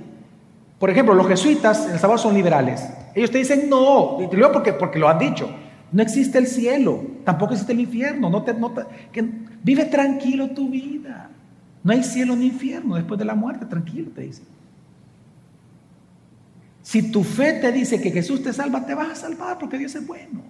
[0.81, 2.88] por ejemplo, los jesuitas en El Salvador son liberales.
[3.14, 4.16] Ellos te dicen no,
[4.51, 5.51] porque, porque lo han dicho.
[5.93, 8.31] No existe el cielo, tampoco existe el infierno.
[8.31, 8.57] No te,
[9.12, 9.23] que,
[9.62, 11.29] vive tranquilo tu vida.
[11.83, 14.43] No hay cielo ni infierno después de la muerte, tranquilo, te dice.
[16.83, 19.95] Si tu fe te dice que Jesús te salva, te vas a salvar porque Dios
[19.95, 20.40] es bueno.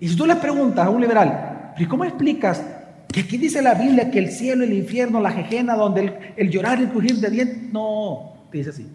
[0.00, 1.47] Y si tú le preguntas a un liberal,
[1.78, 2.64] ¿y cómo explicas
[3.12, 6.50] que aquí dice la Biblia que el cielo, el infierno, la jejena, donde el, el
[6.50, 7.72] llorar y el crujir de dientes?
[7.72, 8.86] No, te dice así.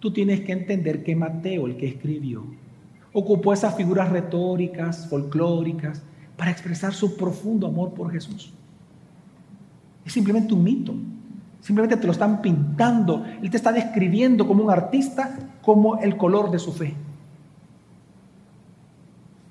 [0.00, 2.44] Tú tienes que entender que Mateo, el que escribió,
[3.12, 6.02] ocupó esas figuras retóricas, folclóricas,
[6.36, 8.52] para expresar su profundo amor por Jesús.
[10.04, 10.94] Es simplemente un mito.
[11.60, 13.24] Simplemente te lo están pintando.
[13.42, 16.94] Él te está describiendo como un artista, como el color de su fe.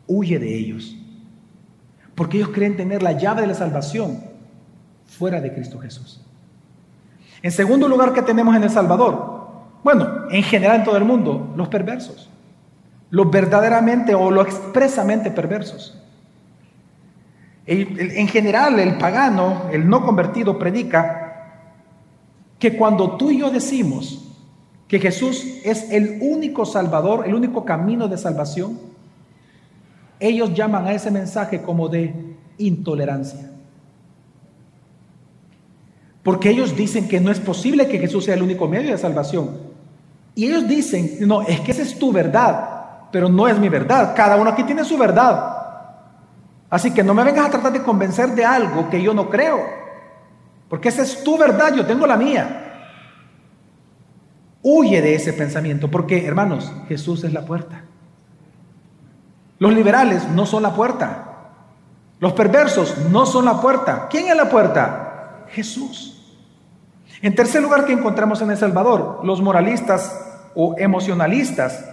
[0.08, 0.96] Huye de ellos.
[2.16, 4.24] Porque ellos creen tener la llave de la salvación
[5.06, 6.22] fuera de Cristo Jesús.
[7.42, 9.46] En segundo lugar, ¿qué tenemos en El Salvador?
[9.84, 12.30] Bueno, en general en todo el mundo, los perversos
[13.16, 15.98] los verdaderamente o lo expresamente perversos.
[17.66, 21.72] En general, el pagano, el no convertido, predica
[22.60, 24.22] que cuando tú y yo decimos
[24.88, 28.78] que Jesús es el único salvador, el único camino de salvación,
[30.20, 33.52] ellos llaman a ese mensaje como de intolerancia.
[36.24, 39.58] Porque ellos dicen que no es posible que Jesús sea el único medio de salvación.
[40.34, 42.76] Y ellos dicen, no, es que esa es tu verdad
[43.16, 44.14] pero no es mi verdad.
[44.14, 45.56] Cada uno aquí tiene su verdad.
[46.70, 49.62] Así que no me vengas a tratar de convencer de algo que yo no creo.
[50.68, 52.90] Porque esa es tu verdad, yo tengo la mía.
[54.62, 57.86] Huye de ese pensamiento, porque hermanos, Jesús es la puerta.
[59.60, 61.26] Los liberales no son la puerta.
[62.20, 64.08] Los perversos no son la puerta.
[64.10, 65.46] ¿Quién es la puerta?
[65.50, 66.12] Jesús.
[67.22, 71.86] En tercer lugar que encontramos en El Salvador, los moralistas o emocionalistas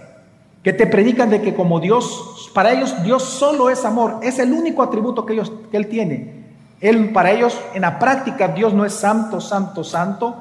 [0.61, 4.53] que te predican de que como Dios, para ellos Dios solo es amor, es el
[4.53, 6.43] único atributo que, ellos, que Él tiene.
[6.79, 10.35] Él, para ellos, en la práctica, Dios no es santo, santo, santo.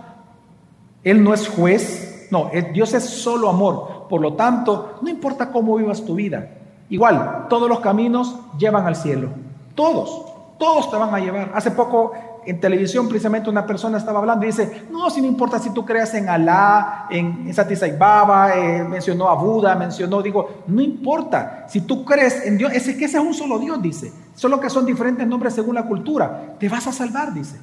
[1.04, 2.28] Él no es juez.
[2.32, 4.06] No, Dios es solo amor.
[4.08, 6.48] Por lo tanto, no importa cómo vivas tu vida.
[6.92, 9.30] Igual, todos los caminos llevan al cielo.
[9.74, 10.26] Todos,
[10.58, 11.50] todos te van a llevar.
[11.54, 12.12] Hace poco
[12.44, 15.86] en televisión precisamente una persona estaba hablando y dice, no, si no importa si tú
[15.86, 21.80] creas en Alá, en, Satisai Baba, eh, mencionó a Buda, mencionó, digo, no importa, si
[21.80, 24.84] tú crees en Dios, es que ese es un solo Dios, dice, solo que son
[24.84, 27.58] diferentes nombres según la cultura, te vas a salvar, dice.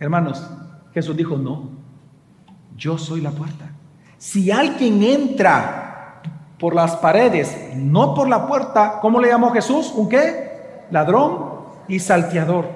[0.00, 0.42] Hermanos,
[0.94, 1.68] Jesús dijo, no,
[2.78, 3.72] yo soy la puerta.
[4.16, 5.83] Si alguien entra
[6.58, 9.92] por las paredes, no por la puerta, ¿cómo le llamó Jesús?
[9.94, 10.84] ¿Un qué?
[10.90, 11.54] Ladrón
[11.88, 12.66] y salteador.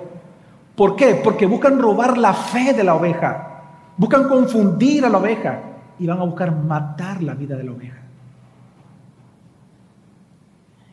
[0.74, 1.14] ¿Por qué?
[1.16, 3.62] Porque buscan robar la fe de la oveja,
[3.96, 5.60] buscan confundir a la oveja
[5.98, 7.98] y van a buscar matar la vida de la oveja.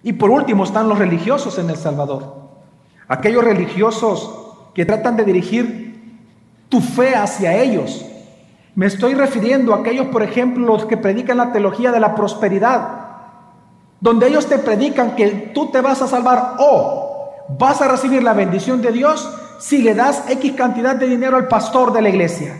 [0.03, 2.35] Y por último están los religiosos en El Salvador.
[3.07, 6.19] Aquellos religiosos que tratan de dirigir
[6.69, 8.05] tu fe hacia ellos.
[8.75, 12.89] Me estoy refiriendo a aquellos, por ejemplo, los que predican la teología de la prosperidad,
[14.01, 18.33] donde ellos te predican que tú te vas a salvar o vas a recibir la
[18.33, 22.57] bendición de Dios si le das X cantidad de dinero al pastor de la iglesia.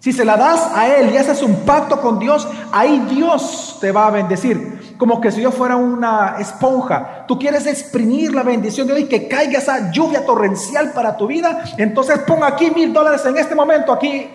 [0.00, 3.92] Si se la das a él y haces un pacto con Dios, ahí Dios te
[3.92, 4.96] va a bendecir.
[4.98, 7.24] Como que si yo fuera una esponja.
[7.26, 11.26] Tú quieres exprimir la bendición de Dios y que caiga esa lluvia torrencial para tu
[11.26, 11.64] vida.
[11.78, 14.28] Entonces pon aquí mil dólares en este momento, aquí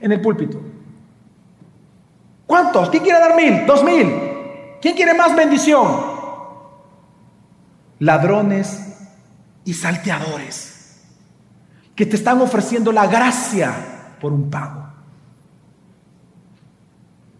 [0.00, 0.60] en el púlpito.
[2.46, 2.90] ¿Cuántos?
[2.90, 3.66] ¿Quién quiere dar mil?
[3.66, 4.06] ¿Dos mil?
[4.80, 6.16] ¿Quién quiere más bendición?
[7.98, 8.82] ladrones
[9.64, 11.02] y salteadores
[11.94, 13.74] que te están ofreciendo la gracia
[14.20, 14.84] por un pago.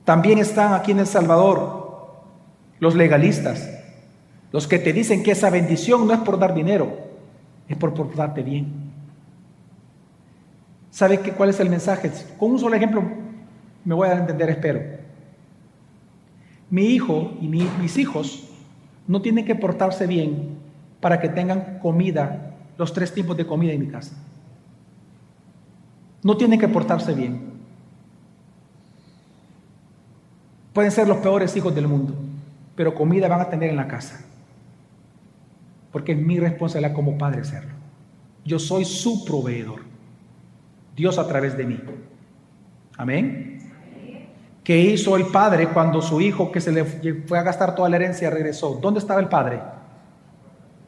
[0.04, 1.84] También están aquí en El Salvador
[2.78, 3.68] los legalistas,
[4.52, 6.96] los que te dicen que esa bendición no es por dar dinero,
[7.68, 8.86] es por portarte bien.
[10.96, 12.11] ¿Sabe qué, cuál es el mensaje?
[12.38, 13.02] Con un solo ejemplo
[13.85, 14.80] me voy a entender, espero.
[16.70, 18.48] Mi hijo y mis hijos
[19.06, 20.56] no tienen que portarse bien
[20.98, 24.16] para que tengan comida, los tres tipos de comida en mi casa.
[26.22, 27.42] No tienen que portarse bien.
[30.72, 32.14] Pueden ser los peores hijos del mundo,
[32.74, 34.24] pero comida van a tener en la casa.
[35.92, 37.74] Porque es mi responsabilidad como padre hacerlo.
[38.46, 39.95] Yo soy su proveedor.
[40.96, 41.78] Dios a través de mí.
[42.96, 43.59] Amén.
[44.64, 47.96] ¿Qué hizo el padre cuando su hijo que se le fue a gastar toda la
[47.96, 48.78] herencia regresó?
[48.80, 49.61] ¿Dónde estaba el padre?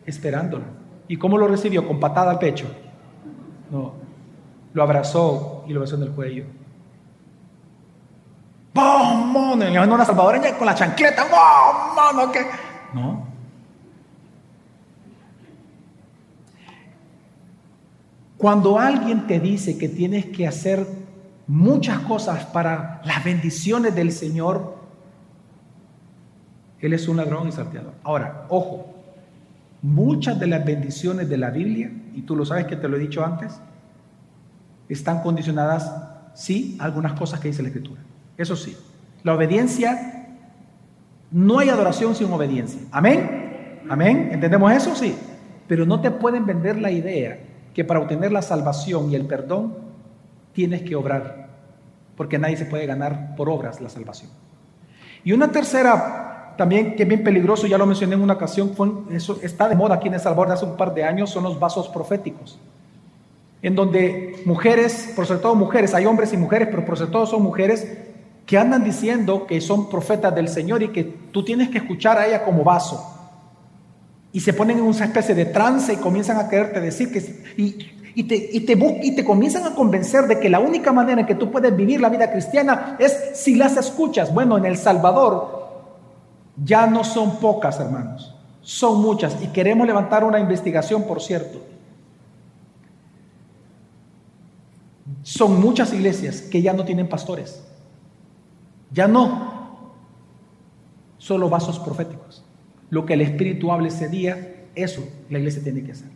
[0.07, 0.64] Esperándolo.
[1.07, 1.87] ¿Y cómo lo recibió?
[1.87, 2.66] Con patada al pecho.
[3.71, 3.92] No.
[4.73, 6.44] Lo abrazó y lo besó en el cuello.
[8.75, 9.59] ¡Bom!
[9.59, 11.25] Le una salvadoreña con la chancleta.
[11.25, 12.33] ¡Bom!
[12.33, 12.47] ¿Qué?
[12.94, 13.28] No.
[18.38, 20.87] Cuando alguien te dice que tienes que hacer
[21.48, 24.77] muchas cosas para las bendiciones del Señor,
[26.79, 27.94] Él es un ladrón y salteador.
[28.05, 28.94] Ahora, ojo,
[29.83, 33.01] muchas de las bendiciones de la Biblia, y tú lo sabes que te lo he
[33.01, 33.61] dicho antes,
[34.88, 35.92] están condicionadas,
[36.35, 38.01] sí, a algunas cosas que dice la Escritura.
[38.37, 38.77] Eso sí,
[39.24, 40.29] la obediencia,
[41.33, 42.81] no hay adoración sin obediencia.
[42.92, 43.83] Amén.
[43.90, 44.29] Amén.
[44.31, 44.94] ¿Entendemos eso?
[44.94, 45.16] Sí.
[45.66, 49.74] Pero no te pueden vender la idea que para obtener la salvación y el perdón
[50.52, 51.48] tienes que obrar,
[52.16, 54.31] porque nadie se puede ganar por obras la salvación.
[55.24, 58.72] Y una tercera, también que es bien peligroso, ya lo mencioné en una ocasión,
[59.11, 61.59] eso está de moda aquí en El Salvador hace un par de años, son los
[61.61, 62.59] vasos proféticos,
[63.62, 67.26] en donde mujeres, por sobre todo mujeres, hay hombres y mujeres, pero por sobre todo
[67.26, 67.98] son mujeres
[68.46, 72.26] que andan diciendo que son profetas del Señor y que tú tienes que escuchar a
[72.26, 73.17] ella como vaso.
[74.33, 77.18] Y se ponen en una especie de trance y comienzan a quererte decir que...
[78.14, 78.72] Y, te, y, te,
[79.02, 82.00] y te comienzan a convencer de que la única manera en que tú puedes vivir
[82.00, 84.35] la vida cristiana es si las escuchas.
[84.35, 85.68] Bueno, en El Salvador
[86.64, 89.37] ya no son pocas, hermanos, son muchas.
[89.40, 91.60] Y queremos levantar una investigación, por cierto.
[95.22, 97.62] Son muchas iglesias que ya no tienen pastores.
[98.90, 99.85] Ya no.
[101.18, 102.44] Solo vasos proféticos.
[102.91, 106.09] Lo que el Espíritu hable ese día, eso la iglesia tiene que hacer.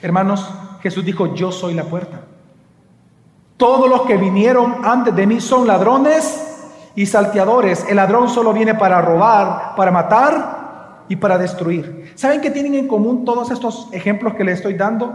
[0.00, 0.48] Hermanos,
[0.82, 2.22] Jesús dijo, yo soy la puerta.
[3.56, 6.42] Todos los que vinieron antes de mí son ladrones
[6.94, 7.86] y salteadores.
[7.88, 12.12] El ladrón solo viene para robar, para matar y para destruir.
[12.14, 15.14] ¿Saben qué tienen en común todos estos ejemplos que les estoy dando?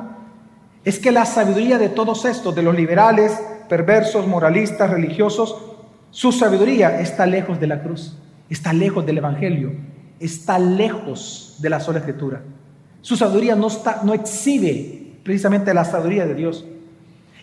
[0.84, 3.40] Es que la sabiduría de todos estos, de los liberales,
[3.70, 5.56] perversos, moralistas, religiosos,
[6.10, 8.18] su sabiduría está lejos de la cruz,
[8.54, 9.72] está lejos del Evangelio,
[10.20, 12.42] está lejos de la sola escritura.
[13.02, 16.66] Su sabiduría no, está, no exhibe precisamente la sabiduría de Dios.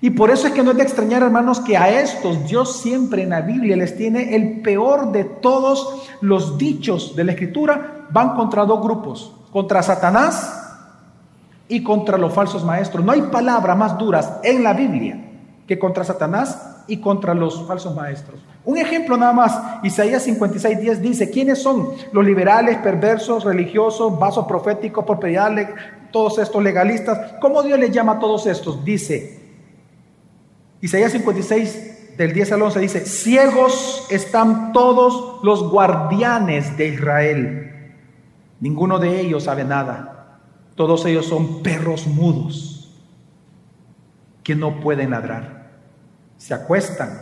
[0.00, 3.22] Y por eso es que no es de extrañar, hermanos, que a estos Dios siempre
[3.22, 8.36] en la Biblia les tiene el peor de todos los dichos de la Escritura, van
[8.36, 10.54] contra dos grupos, contra Satanás
[11.68, 13.04] y contra los falsos maestros.
[13.04, 15.24] No hay palabras más duras en la Biblia
[15.66, 18.40] que contra Satanás y contra los falsos maestros.
[18.64, 24.46] Un ejemplo nada más, Isaías 56, 10 dice, ¿quiénes son los liberales, perversos, religiosos, vasos
[24.46, 25.52] proféticos, propiedad,
[26.10, 27.34] todos estos legalistas?
[27.40, 28.84] ¿Cómo Dios les llama a todos estos?
[28.84, 29.38] Dice,
[30.80, 37.94] Isaías 56 del 10 al 11 dice, ciegos están todos los guardianes de Israel.
[38.60, 40.40] Ninguno de ellos sabe nada.
[40.74, 42.96] Todos ellos son perros mudos
[44.42, 45.57] que no pueden ladrar.
[46.38, 47.20] Se acuestan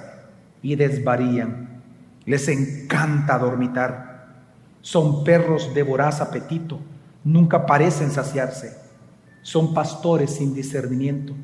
[0.62, 1.82] y desvarían.
[2.24, 4.28] Les encanta dormitar.
[4.80, 6.78] Son perros de voraz apetito.
[7.24, 8.76] Nunca parecen saciarse.
[9.42, 11.34] Son pastores sin discernimiento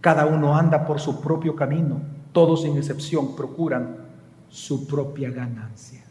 [0.00, 2.00] cada uno anda por su propio camino,
[2.32, 3.96] todos sin excepción procuran
[4.48, 6.02] su propia ganancia.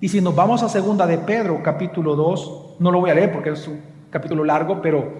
[0.00, 3.32] Y si nos vamos a segunda de Pedro, capítulo 2, no lo voy a leer
[3.32, 5.12] porque es un capítulo largo, pero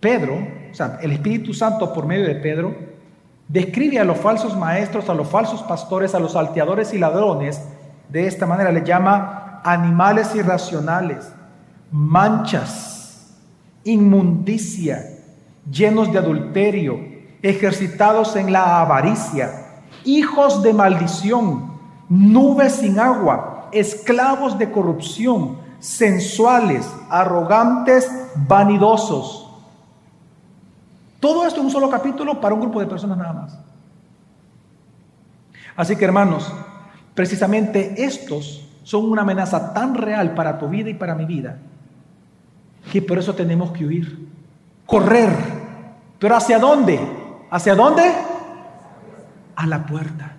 [0.00, 0.36] Pedro,
[0.70, 2.74] o sea, el Espíritu Santo por medio de Pedro,
[3.48, 7.62] describe a los falsos maestros, a los falsos pastores, a los salteadores y ladrones,
[8.08, 11.32] de esta manera le llama animales irracionales,
[11.90, 13.34] manchas,
[13.84, 15.02] inmundicia,
[15.70, 16.98] llenos de adulterio,
[17.42, 21.72] ejercitados en la avaricia, hijos de maldición,
[22.08, 28.10] nubes sin agua, esclavos de corrupción, sensuales, arrogantes,
[28.48, 29.49] vanidosos.
[31.20, 33.58] Todo esto en un solo capítulo para un grupo de personas nada más.
[35.76, 36.52] Así que hermanos,
[37.14, 41.58] precisamente estos son una amenaza tan real para tu vida y para mi vida
[42.90, 44.28] que por eso tenemos que huir
[44.86, 45.30] correr.
[46.18, 46.98] Pero ¿hacia dónde?
[47.50, 48.12] ¿Hacia dónde?
[49.56, 50.32] A la puerta.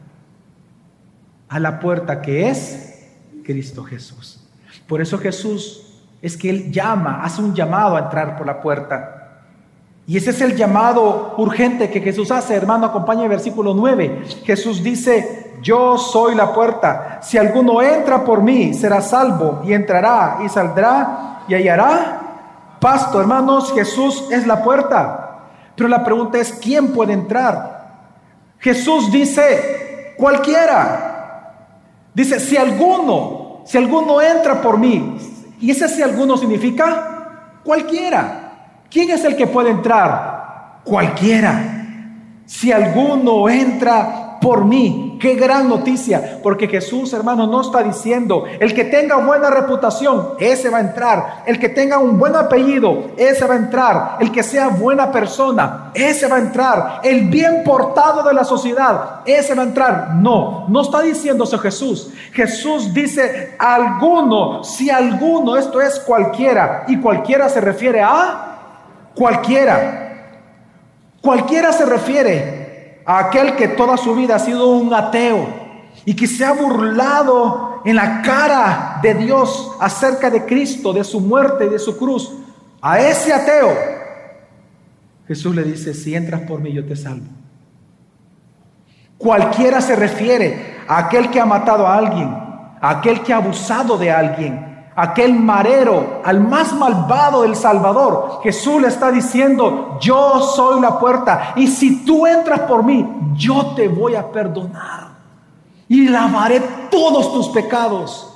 [1.50, 3.08] A la puerta que es
[3.44, 4.48] Cristo Jesús.
[4.88, 9.21] Por eso Jesús es que Él llama, hace un llamado a entrar por la puerta.
[10.12, 14.24] Y ese es el llamado urgente que Jesús hace, hermano, acompaña el versículo 9.
[14.44, 17.22] Jesús dice, yo soy la puerta.
[17.24, 23.22] Si alguno entra por mí, será salvo y entrará y saldrá y hallará pasto.
[23.22, 25.46] Hermanos, Jesús es la puerta.
[25.78, 28.10] Pero la pregunta es, ¿quién puede entrar?
[28.60, 31.54] Jesús dice, cualquiera.
[32.14, 35.18] Dice, si alguno, si alguno entra por mí,
[35.62, 38.41] y ese si alguno significa cualquiera.
[38.92, 40.82] ¿Quién es el que puede entrar?
[40.84, 41.88] Cualquiera.
[42.46, 48.74] Si alguno entra por mí, Qué gran noticia, porque Jesús, hermano, no está diciendo, el
[48.74, 51.44] que tenga buena reputación, ese va a entrar.
[51.46, 54.18] El que tenga un buen apellido, ese va a entrar.
[54.20, 57.02] El que sea buena persona, ese va a entrar.
[57.04, 60.16] El bien portado de la sociedad, ese va a entrar.
[60.16, 62.10] No, no está diciéndose Jesús.
[62.34, 68.51] Jesús dice alguno, si alguno, esto es cualquiera, y cualquiera se refiere a
[69.16, 69.98] cualquiera.
[71.22, 75.48] Cualquiera se refiere a aquel que toda su vida ha sido un ateo
[76.06, 81.20] y que se ha burlado en la cara de Dios acerca de Cristo, de su
[81.20, 82.32] muerte y de su cruz,
[82.82, 83.76] a ese ateo,
[85.28, 87.28] Jesús le dice, si entras por mí yo te salvo.
[89.18, 93.98] Cualquiera se refiere a aquel que ha matado a alguien, a aquel que ha abusado
[93.98, 98.40] de alguien, aquel marero, al más malvado del Salvador.
[98.44, 103.74] Jesús le está diciendo, yo soy la puerta y si tú entras por mí, yo
[103.76, 105.12] te voy a perdonar
[105.88, 108.28] y lavaré todos tus pecados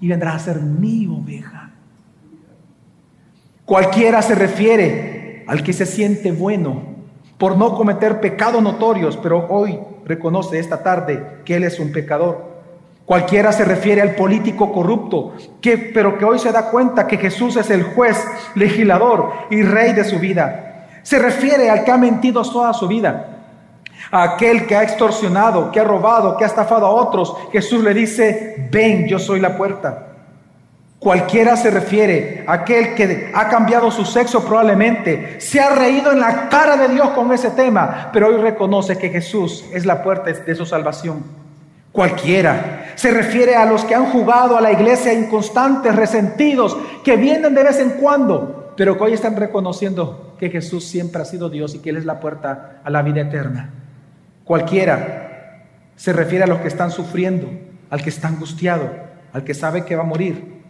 [0.00, 1.70] y vendrás a ser mi oveja.
[3.64, 6.94] Cualquiera se refiere al que se siente bueno
[7.38, 12.53] por no cometer pecados notorios, pero hoy reconoce esta tarde que él es un pecador.
[13.06, 17.56] Cualquiera se refiere al político corrupto, que, pero que hoy se da cuenta que Jesús
[17.56, 18.16] es el juez,
[18.54, 20.88] legislador y rey de su vida.
[21.02, 23.42] Se refiere al que ha mentido toda su vida,
[24.10, 27.36] a aquel que ha extorsionado, que ha robado, que ha estafado a otros.
[27.52, 30.06] Jesús le dice, ven, yo soy la puerta.
[30.98, 36.20] Cualquiera se refiere a aquel que ha cambiado su sexo probablemente, se ha reído en
[36.20, 40.32] la cara de Dios con ese tema, pero hoy reconoce que Jesús es la puerta
[40.32, 41.43] de su salvación.
[41.94, 42.92] Cualquiera.
[42.96, 47.62] Se refiere a los que han jugado a la iglesia inconstantes, resentidos, que vienen de
[47.62, 51.78] vez en cuando, pero que hoy están reconociendo que Jesús siempre ha sido Dios y
[51.78, 53.70] que Él es la puerta a la vida eterna.
[54.42, 57.48] Cualquiera se refiere a los que están sufriendo,
[57.90, 58.90] al que está angustiado,
[59.32, 60.64] al que sabe que va a morir,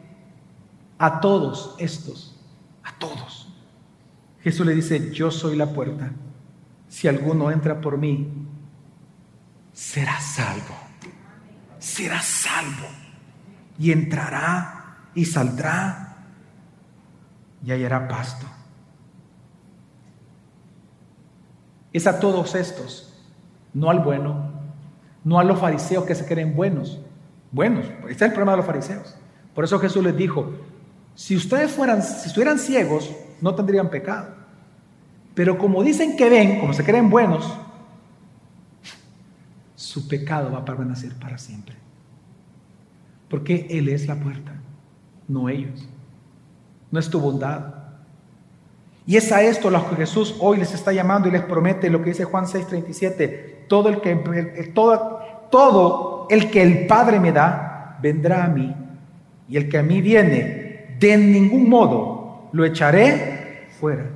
[0.99, 2.39] a todos estos,
[2.83, 3.49] a todos.
[4.43, 6.11] Jesús le dice, yo soy la puerta.
[6.87, 8.29] Si alguno entra por mí,
[9.72, 10.84] será salvo.
[11.85, 12.89] Será salvo.
[13.78, 16.16] Y entrará y saldrá
[17.62, 18.47] y hallará pasto.
[21.93, 23.22] Es a todos estos,
[23.74, 24.51] no al bueno,
[25.24, 26.99] no a los fariseos que se creen buenos.
[27.53, 29.14] Buenos, este es el problema de los fariseos.
[29.55, 30.53] Por eso Jesús les dijo,
[31.14, 33.11] si ustedes fueran, si estuvieran ciegos,
[33.43, 34.28] no tendrían pecado.
[35.35, 37.47] Pero como dicen que ven, como se creen buenos,
[39.95, 41.77] su pecado va a permanecer para siempre.
[43.31, 44.53] Porque Él es la puerta,
[45.29, 45.89] no ellos.
[46.91, 47.75] No es tu bondad.
[49.07, 52.03] Y es a esto lo que Jesús hoy les está llamando y les promete lo
[52.03, 53.67] que dice Juan 6:37.
[53.69, 54.17] Todo el que
[54.75, 58.75] todo, todo el que el Padre me da vendrá a mí
[59.49, 64.11] y el que a mí viene de ningún modo lo echaré fuera.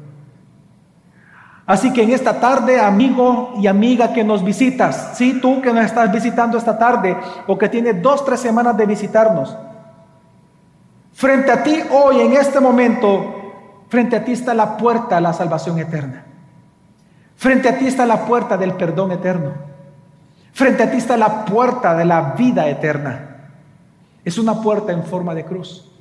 [1.69, 5.71] Así que en esta tarde, amigo y amiga que nos visitas, si sí, tú que
[5.71, 7.15] nos estás visitando esta tarde
[7.47, 9.55] o que tienes dos, tres semanas de visitarnos,
[11.13, 13.35] frente a ti hoy, en este momento,
[13.91, 16.25] frente a ti está la puerta a la salvación eterna.
[17.37, 19.53] Frente a ti está la puerta del perdón eterno.
[20.55, 23.51] Frente a ti está la puerta de la vida eterna.
[24.25, 25.93] Es una puerta en forma de cruz.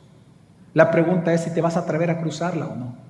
[0.74, 3.07] La pregunta es si te vas a atrever a cruzarla o no.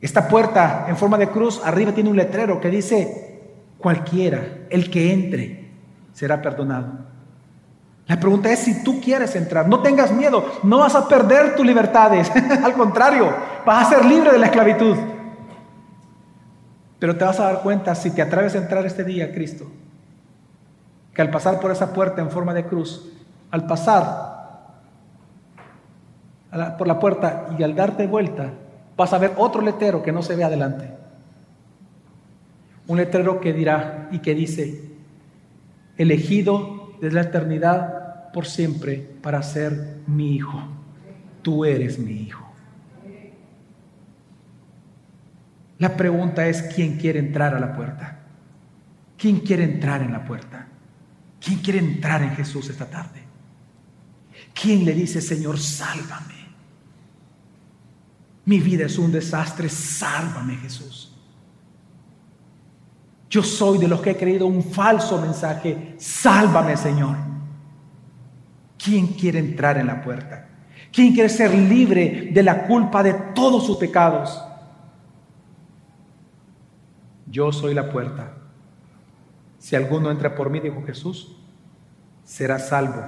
[0.00, 3.40] Esta puerta en forma de cruz arriba tiene un letrero que dice,
[3.78, 5.70] cualquiera, el que entre,
[6.12, 7.08] será perdonado.
[8.06, 9.68] La pregunta es si tú quieres entrar.
[9.68, 12.30] No tengas miedo, no vas a perder tus libertades.
[12.64, 13.28] Al contrario,
[13.66, 14.96] vas a ser libre de la esclavitud.
[16.98, 19.66] Pero te vas a dar cuenta si te atreves a entrar este día, Cristo,
[21.12, 23.12] que al pasar por esa puerta en forma de cruz,
[23.52, 24.36] al pasar
[26.76, 28.50] por la puerta y al darte vuelta
[28.98, 30.90] vas a ver otro letrero que no se ve adelante.
[32.88, 34.90] Un letrero que dirá y que dice,
[35.96, 40.60] elegido desde la eternidad por siempre para ser mi hijo.
[41.42, 42.44] Tú eres mi hijo.
[45.78, 48.18] La pregunta es, ¿quién quiere entrar a la puerta?
[49.16, 50.66] ¿Quién quiere entrar en la puerta?
[51.40, 53.22] ¿Quién quiere entrar en Jesús esta tarde?
[54.60, 56.37] ¿Quién le dice, Señor, sálvame?
[58.48, 61.14] Mi vida es un desastre, sálvame Jesús.
[63.28, 67.14] Yo soy de los que he creído un falso mensaje, sálvame Señor.
[68.82, 70.48] ¿Quién quiere entrar en la puerta?
[70.90, 74.42] ¿Quién quiere ser libre de la culpa de todos sus pecados?
[77.26, 78.32] Yo soy la puerta.
[79.58, 81.36] Si alguno entra por mí, dijo Jesús,
[82.24, 83.04] será salvo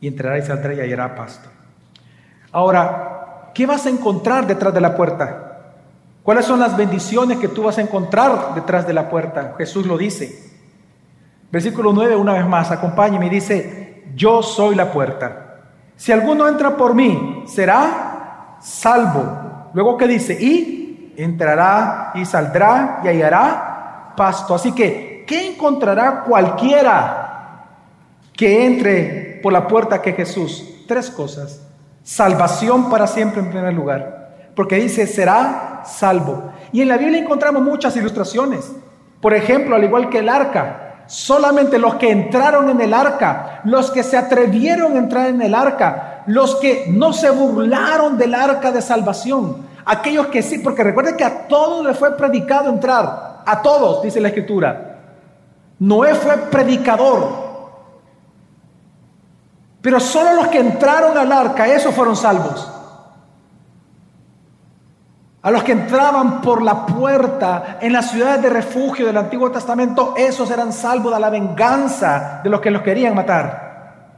[0.00, 1.48] y entrará y saldrá y hallará pasto.
[2.52, 3.15] Ahora,
[3.56, 5.62] ¿qué vas a encontrar detrás de la puerta?
[6.22, 9.54] ¿Cuáles son las bendiciones que tú vas a encontrar detrás de la puerta?
[9.56, 10.52] Jesús lo dice.
[11.50, 15.60] Versículo 9, una vez más, acompáñeme y dice, yo soy la puerta.
[15.96, 19.70] Si alguno entra por mí, será salvo.
[19.72, 24.54] Luego que dice, y entrará y saldrá y hallará pasto.
[24.54, 27.68] Así que, ¿qué encontrará cualquiera
[28.34, 30.84] que entre por la puerta que Jesús?
[30.86, 31.65] Tres cosas.
[32.06, 34.28] Salvación para siempre en primer lugar.
[34.54, 36.52] Porque dice, será salvo.
[36.70, 38.70] Y en la Biblia encontramos muchas ilustraciones.
[39.20, 43.90] Por ejemplo, al igual que el arca, solamente los que entraron en el arca, los
[43.90, 48.70] que se atrevieron a entrar en el arca, los que no se burlaron del arca
[48.70, 53.62] de salvación, aquellos que sí, porque recuerden que a todos les fue predicado entrar, a
[53.62, 54.98] todos, dice la escritura.
[55.80, 57.45] Noé fue predicador,
[59.86, 62.68] pero solo los que entraron al arca, esos fueron salvos.
[65.42, 70.14] A los que entraban por la puerta en las ciudades de refugio del Antiguo Testamento,
[70.16, 74.08] esos eran salvos de la venganza de los que los querían matar.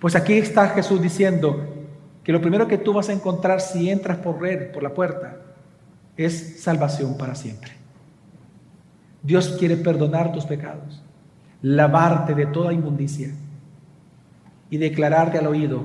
[0.00, 1.62] Pues aquí está Jesús diciendo
[2.24, 5.36] que lo primero que tú vas a encontrar si entras por red, por la puerta,
[6.16, 7.72] es salvación para siempre.
[9.22, 11.02] Dios quiere perdonar tus pecados,
[11.60, 13.28] lavarte de toda inmundicia
[14.72, 15.82] y declararte al oído,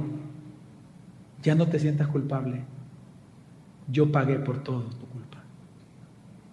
[1.44, 2.62] ya no te sientas culpable.
[3.92, 5.40] Yo pagué por todo tu culpa.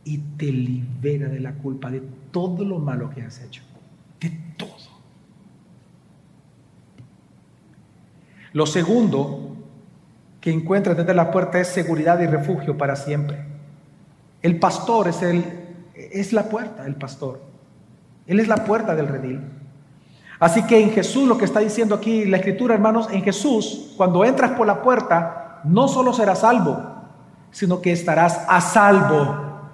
[0.02, 3.62] Y te libera de la culpa, de todo lo malo que has hecho.
[4.20, 4.68] De todo.
[8.52, 9.56] Lo segundo
[10.40, 13.44] que encuentras desde la puerta es seguridad y refugio para siempre.
[14.42, 15.44] El pastor es, el,
[15.94, 17.40] es la puerta, el pastor.
[18.26, 19.40] Él es la puerta del redil.
[20.44, 24.26] Así que en Jesús, lo que está diciendo aquí la escritura, hermanos, en Jesús, cuando
[24.26, 26.76] entras por la puerta, no solo serás salvo,
[27.50, 29.70] sino que estarás a salvo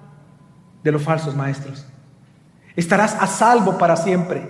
[0.81, 1.85] de los falsos maestros.
[2.73, 4.49] Estarás a salvo para siempre.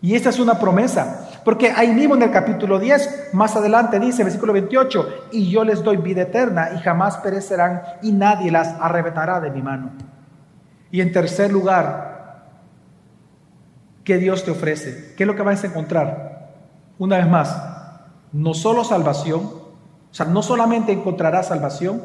[0.00, 4.24] Y esta es una promesa, porque ahí mismo en el capítulo 10, más adelante dice,
[4.24, 9.38] versículo 28, y yo les doy vida eterna y jamás perecerán y nadie las arrebatará
[9.38, 9.90] de mi mano.
[10.90, 12.17] Y en tercer lugar,
[14.08, 15.12] ¿Qué Dios te ofrece?
[15.18, 16.54] ¿Qué es lo que vas a encontrar?
[16.98, 17.60] Una vez más,
[18.32, 22.02] no solo salvación, o sea, no solamente encontrarás salvación,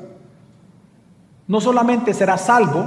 [1.48, 2.84] no solamente serás salvo,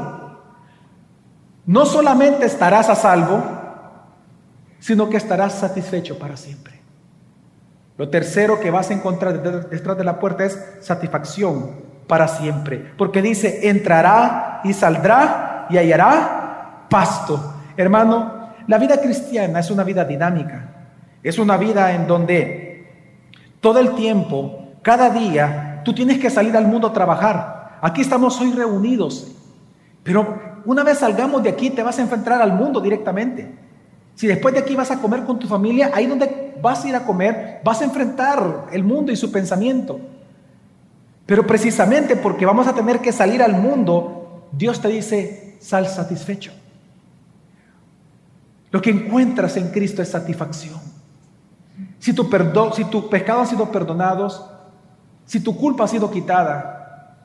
[1.65, 3.43] no solamente estarás a salvo,
[4.81, 6.79] sino que estarás satisfecho para siempre.
[7.97, 11.71] Lo tercero que vas a encontrar detrás de la puerta es satisfacción
[12.07, 17.55] para siempre, porque dice, entrará y saldrá y hallará pasto.
[17.79, 20.69] Hermano, la vida cristiana es una vida dinámica,
[21.23, 22.87] es una vida en donde
[23.61, 27.79] todo el tiempo, cada día, tú tienes que salir al mundo a trabajar.
[27.81, 29.33] Aquí estamos hoy reunidos,
[30.03, 33.51] pero una vez salgamos de aquí te vas a enfrentar al mundo directamente.
[34.15, 36.97] Si después de aquí vas a comer con tu familia, ahí donde vas a ir
[36.97, 40.01] a comer, vas a enfrentar el mundo y su pensamiento.
[41.27, 46.53] Pero precisamente porque vamos a tener que salir al mundo, Dios te dice, sal satisfecho.
[48.77, 50.79] Lo que encuentras en Cristo es satisfacción.
[51.99, 54.29] Si tu, perdón, si tu pecado ha sido perdonado,
[55.25, 57.17] si tu culpa ha sido quitada,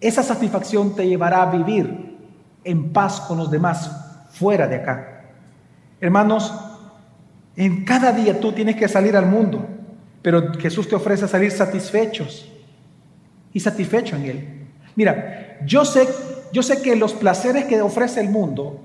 [0.00, 2.16] esa satisfacción te llevará a vivir
[2.64, 3.90] en paz con los demás
[4.30, 5.24] fuera de acá.
[6.00, 6.50] Hermanos,
[7.56, 9.68] en cada día tú tienes que salir al mundo,
[10.22, 12.50] pero Jesús te ofrece salir satisfechos
[13.52, 14.66] y satisfecho en Él.
[14.94, 16.08] Mira, yo sé,
[16.54, 18.80] yo sé que los placeres que ofrece el mundo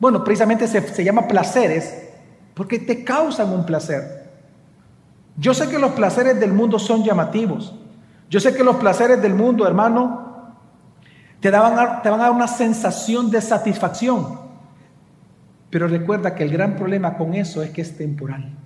[0.00, 2.08] bueno, precisamente se, llama placeres
[2.54, 4.30] porque te causan un placer.
[5.36, 7.74] Yo sé que los placeres del mundo son llamativos.
[8.30, 10.54] Yo sé que los placeres del mundo, hermano,
[11.40, 14.40] te, te van a dar una sensación de satisfacción.
[15.68, 18.56] Pero recuerda que el gran problema con eso es que es temporal.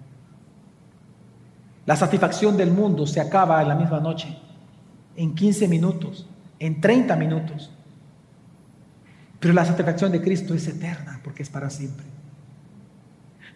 [1.84, 4.38] La satisfacción del mundo se acaba en la misma noche,
[5.16, 6.26] en 15 minutos,
[6.58, 7.73] en 30 minutos.
[9.44, 12.06] Pero la satisfacción de Cristo es eterna porque es para siempre.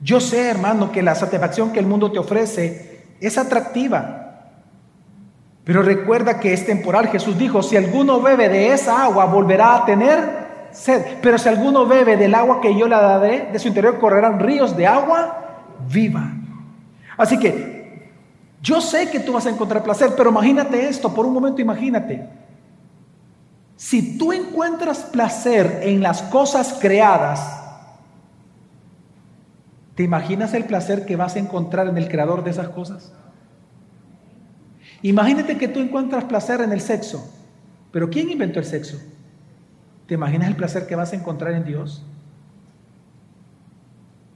[0.03, 4.51] Yo sé, hermano, que la satisfacción que el mundo te ofrece es atractiva.
[5.65, 7.09] Pero recuerda que es temporal.
[7.09, 11.03] Jesús dijo, si alguno bebe de esa agua, volverá a tener sed.
[11.23, 14.77] Pero si alguno bebe del agua que yo le daré, de su interior correrán ríos
[14.77, 16.35] de agua viva.
[17.17, 18.11] Así que
[18.61, 22.29] yo sé que tú vas a encontrar placer, pero imagínate esto, por un momento imagínate.
[23.79, 27.63] Si tú encuentras placer en las cosas creadas,
[29.95, 33.13] ¿te imaginas el placer que vas a encontrar en el creador de esas cosas?
[35.01, 37.33] Imagínate que tú encuentras placer en el sexo,
[37.93, 38.99] pero ¿quién inventó el sexo?
[40.09, 42.05] ¿Te imaginas el placer que vas a encontrar en Dios?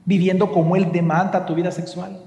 [0.05, 2.17] Viviendo como Él demanda tu vida sexual.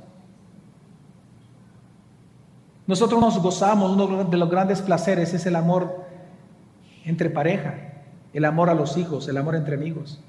[2.87, 6.06] Nosotros nos gozamos, uno de los grandes placeres es el amor
[7.07, 7.75] entre pareja,
[8.35, 10.21] el amor a los hijos, el amor entre amigos.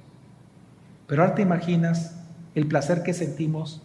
[1.07, 2.15] Pero ahora te imaginas
[2.55, 3.81] el placer que sentimos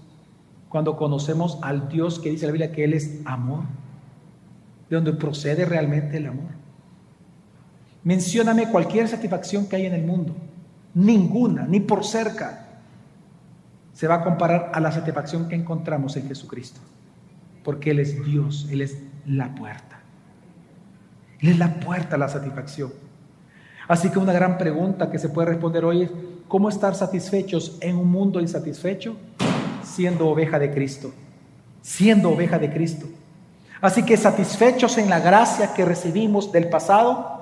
[0.68, 3.64] cuando conocemos al Dios que dice la Biblia que Él es amor,
[4.88, 6.51] de donde procede realmente el amor.
[8.05, 10.34] Mencióname cualquier satisfacción que hay en el mundo,
[10.95, 12.66] ninguna, ni por cerca,
[13.95, 16.80] se va a comparar a la satisfacción que encontramos en Jesucristo,
[17.64, 20.02] porque Él es Dios, Él es la puerta.
[21.43, 22.93] Él es la puerta a la satisfacción.
[23.88, 26.11] Así que una gran pregunta que se puede responder hoy es,
[26.47, 29.16] ¿cómo estar satisfechos en un mundo insatisfecho?
[29.82, 31.12] Siendo oveja de Cristo,
[31.82, 33.07] siendo oveja de Cristo.
[33.80, 37.40] Así que satisfechos en la gracia que recibimos del pasado,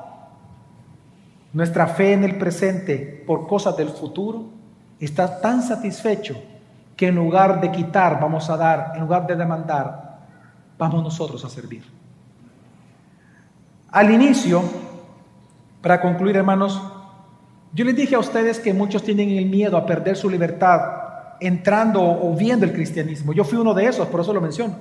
[1.53, 4.47] nuestra fe en el presente por cosas del futuro
[4.99, 6.41] está tan satisfecho
[6.97, 10.21] que en lugar de quitar vamos a dar, en lugar de demandar,
[10.79, 12.00] vamos nosotros a servir.
[13.93, 14.63] Al inicio,
[15.83, 16.81] para concluir hermanos,
[17.73, 20.81] yo les dije a ustedes que muchos tienen el miedo a perder su libertad
[21.41, 23.33] entrando o viendo el cristianismo.
[23.33, 24.77] Yo fui uno de esos, por eso lo menciono.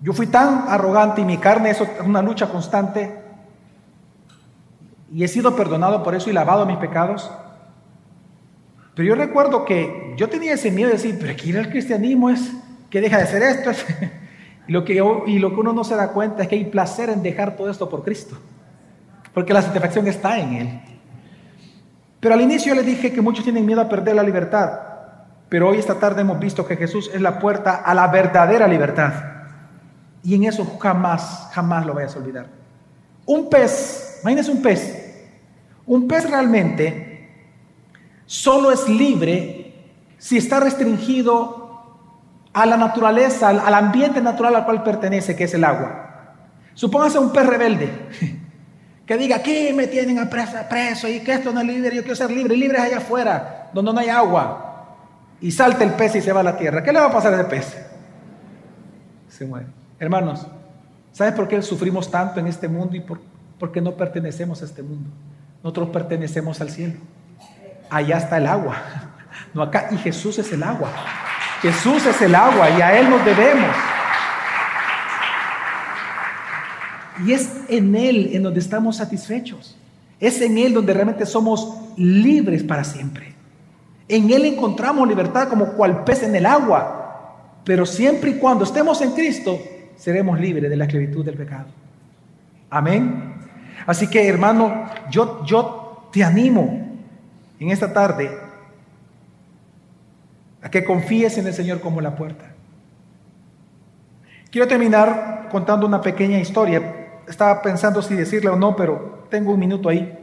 [0.00, 3.22] Yo fui tan arrogante y mi carne es una lucha constante
[5.12, 7.30] y he sido perdonado por eso y lavado mis pecados.
[8.94, 12.52] Pero yo recuerdo que yo tenía ese miedo de decir, pero aquí el cristianismo es
[12.90, 13.70] que deja de ser esto.
[14.68, 14.94] lo que
[15.26, 17.70] y lo que uno no se da cuenta es que hay placer en dejar todo
[17.70, 18.36] esto por Cristo.
[19.34, 20.80] Porque la satisfacción está en Él.
[22.20, 24.78] Pero al inicio les dije que muchos tienen miedo a perder la libertad.
[25.48, 29.12] Pero hoy esta tarde hemos visto que Jesús es la puerta a la verdadera libertad.
[30.22, 32.46] Y en eso jamás, jamás lo vayas a olvidar.
[33.26, 35.26] Un pez, imagínense un pez.
[35.86, 37.28] Un pez realmente
[38.24, 39.74] solo es libre
[40.18, 41.61] si está restringido
[42.52, 46.34] a la naturaleza, al, ambiente natural al cual pertenece, que es el agua.
[46.74, 47.90] Supóngase un pez rebelde
[49.06, 52.16] que diga, aquí me tienen a preso, y que esto no es libre, yo quiero
[52.16, 54.68] ser libre, libre es allá afuera, donde no hay agua
[55.40, 57.34] y salta el pez y se va a la tierra, ¿qué le va a pasar
[57.34, 57.76] a ese pez?
[59.28, 59.66] Se muere.
[59.98, 60.46] Hermanos,
[61.12, 64.82] ¿sabes por qué sufrimos tanto en este mundo y por, qué no pertenecemos a este
[64.82, 65.10] mundo?
[65.62, 66.94] Nosotros pertenecemos al cielo.
[67.90, 68.76] Allá está el agua,
[69.54, 69.88] no acá.
[69.90, 70.90] Y Jesús es el agua.
[71.62, 73.70] Jesús es el agua y a Él nos debemos.
[77.24, 79.76] Y es en Él en donde estamos satisfechos.
[80.18, 83.32] Es en Él donde realmente somos libres para siempre.
[84.08, 86.98] En Él encontramos libertad como cual pez en el agua.
[87.64, 89.56] Pero siempre y cuando estemos en Cristo,
[89.96, 91.66] seremos libres de la esclavitud del pecado.
[92.70, 93.34] Amén.
[93.86, 96.88] Así que hermano, yo, yo te animo
[97.60, 98.41] en esta tarde
[100.62, 102.52] a que confíes en el Señor como la puerta.
[104.50, 107.10] Quiero terminar contando una pequeña historia.
[107.26, 110.18] Estaba pensando si decirle o no, pero tengo un minuto ahí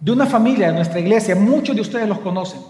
[0.00, 2.60] de una familia de nuestra iglesia, muchos de ustedes los conocen.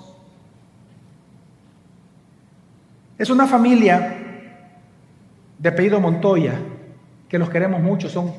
[3.18, 4.16] Es una familia
[5.58, 6.54] de apellido Montoya,
[7.28, 8.32] que los queremos mucho, son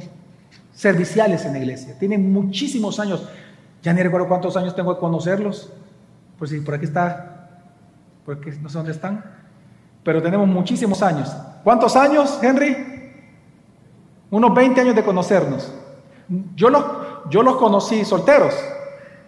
[0.74, 3.28] serviciales en la iglesia, tienen muchísimos años,
[3.84, 5.72] ya ni recuerdo cuántos años tengo de conocerlos,
[6.40, 7.50] pues si por aquí está,
[8.26, 9.24] porque no sé dónde están,
[10.04, 11.36] pero tenemos muchísimos años.
[11.64, 13.12] ¿Cuántos años, Henry?
[14.32, 15.74] Unos 20 años de conocernos.
[16.56, 16.86] Yo los,
[17.30, 18.56] yo los conocí solteros,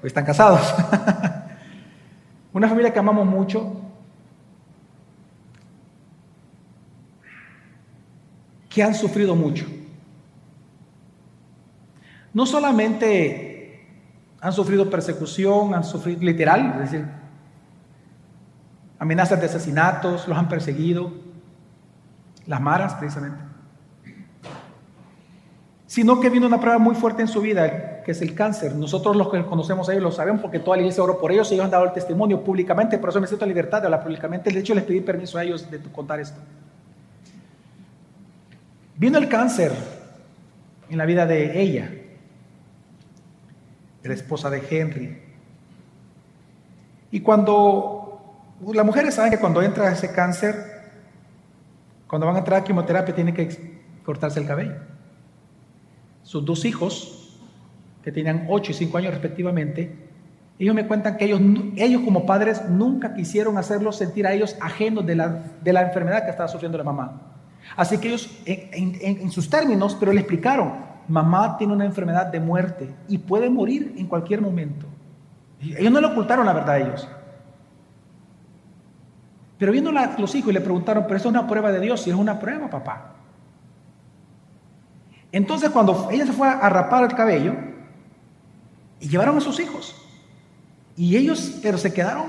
[0.01, 0.61] están casados.
[2.53, 3.73] Una familia que amamos mucho,
[8.69, 9.65] que han sufrido mucho.
[12.33, 13.50] No solamente
[14.41, 17.05] han sufrido persecución, han sufrido literal, es decir,
[18.99, 21.13] amenazas de asesinatos, los han perseguido,
[22.47, 23.51] las maras precisamente
[25.91, 28.73] sino que vino una prueba muy fuerte en su vida, que es el cáncer.
[28.77, 31.51] Nosotros los que conocemos a ellos lo sabemos porque toda la iglesia oró por ellos
[31.51, 34.01] y ellos han dado el testimonio públicamente, por eso me siento en libertad de hablar
[34.01, 34.53] públicamente.
[34.53, 36.39] De hecho, les pedí permiso a ellos de contar esto.
[38.95, 39.73] Vino el cáncer
[40.89, 41.91] en la vida de ella,
[44.03, 45.21] la esposa de Henry.
[47.11, 50.55] Y cuando las mujeres saben que cuando entra ese cáncer,
[52.07, 54.91] cuando van a entrar a quimioterapia, tienen que cortarse el cabello
[56.23, 57.37] sus dos hijos,
[58.03, 59.91] que tenían 8 y 5 años respectivamente,
[60.59, 61.41] ellos me cuentan que ellos,
[61.75, 66.23] ellos como padres nunca quisieron hacerlos sentir a ellos ajenos de la, de la enfermedad
[66.23, 67.21] que estaba sufriendo la mamá.
[67.75, 70.73] Así que ellos, en, en sus términos, pero le explicaron,
[71.07, 74.85] mamá tiene una enfermedad de muerte y puede morir en cualquier momento.
[75.59, 77.07] Ellos no le ocultaron la verdad a ellos.
[79.57, 82.09] Pero viendo los hijos y le preguntaron, pero esto es una prueba de Dios, y
[82.09, 83.13] es una prueba, papá.
[85.31, 87.53] Entonces cuando ella se fue a rapar el cabello,
[88.99, 89.95] y llevaron a sus hijos.
[90.95, 92.25] Y ellos, pero se quedaron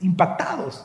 [0.00, 0.84] impactados.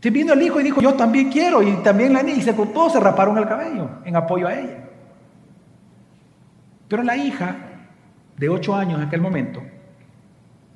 [0.00, 2.52] Se vino el hijo y dijo, yo también quiero, y también la niña, y se,
[2.52, 4.85] todos se raparon el cabello en apoyo a ella.
[6.88, 7.56] Pero la hija,
[8.36, 9.62] de ocho años en aquel momento,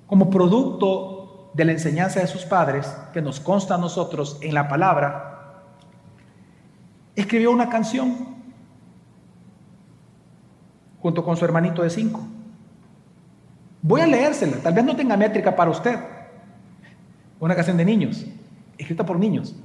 [0.07, 4.69] como producto de la enseñanza de sus padres, que nos consta a nosotros en la
[4.69, 5.63] palabra,
[7.15, 8.31] escribió una canción
[11.01, 12.21] junto con su hermanito de cinco.
[13.83, 15.99] Voy a leérsela, tal vez no tenga métrica para usted.
[17.39, 18.27] Una canción de niños,
[18.77, 19.57] escrita por niños.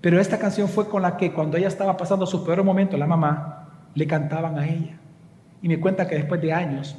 [0.00, 3.06] Pero esta canción fue con la que cuando ella estaba pasando su peor momento, la
[3.06, 4.99] mamá, le cantaban a ella.
[5.62, 6.96] Y me cuenta que después de años,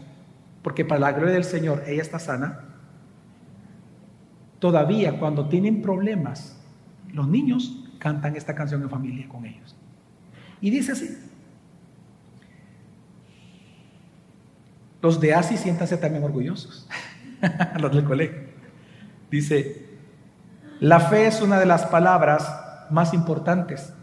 [0.62, 2.66] porque para la gloria del Señor ella está sana,
[4.60, 6.58] todavía cuando tienen problemas,
[7.12, 9.76] los niños cantan esta canción en familia con ellos.
[10.62, 11.18] Y dice así,
[15.02, 16.88] Los de ASI siéntanse también orgullosos,
[17.80, 18.40] los del colegio.
[19.32, 19.88] Dice,
[20.80, 22.48] la fe es una de las palabras
[22.92, 23.94] más importantes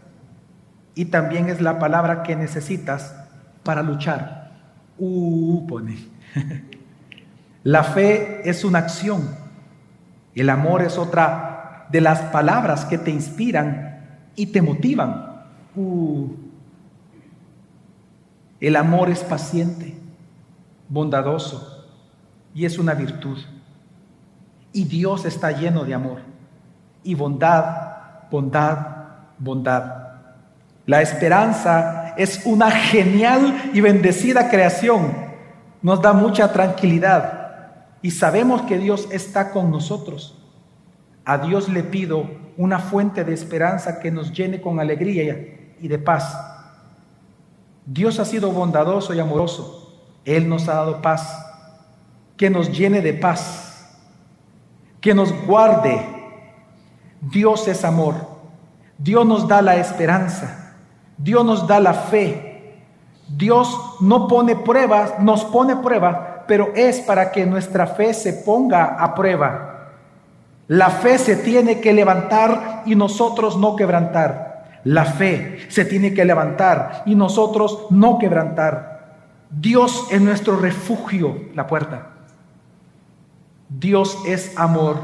[0.95, 3.15] y también es la palabra que necesitas
[3.63, 4.38] para luchar.
[4.99, 5.97] Uh, pone.
[7.63, 9.35] La fe es una acción.
[10.35, 15.43] El amor es otra de las palabras que te inspiran y te motivan.
[15.75, 16.27] Uh.
[18.59, 19.97] El amor es paciente,
[20.89, 21.85] bondadoso
[22.53, 23.37] y es una virtud.
[24.73, 26.19] Y Dios está lleno de amor
[27.03, 28.77] y bondad, bondad,
[29.37, 29.93] bondad.
[30.85, 35.13] La esperanza es una genial y bendecida creación.
[35.81, 40.37] Nos da mucha tranquilidad y sabemos que Dios está con nosotros.
[41.23, 45.97] A Dios le pido una fuente de esperanza que nos llene con alegría y de
[45.97, 46.37] paz.
[47.85, 50.03] Dios ha sido bondadoso y amoroso.
[50.25, 51.45] Él nos ha dado paz.
[52.35, 53.97] Que nos llene de paz.
[54.99, 56.05] Que nos guarde.
[57.21, 58.15] Dios es amor.
[58.97, 60.68] Dios nos da la esperanza.
[61.19, 62.49] Dios nos da la fe.
[63.27, 66.17] Dios no pone pruebas, nos pone pruebas,
[66.47, 69.91] pero es para que nuestra fe se ponga a prueba.
[70.67, 74.79] La fe se tiene que levantar y nosotros no quebrantar.
[74.85, 79.17] La fe se tiene que levantar y nosotros no quebrantar.
[79.51, 82.11] Dios es nuestro refugio, la puerta.
[83.67, 84.97] Dios es amor.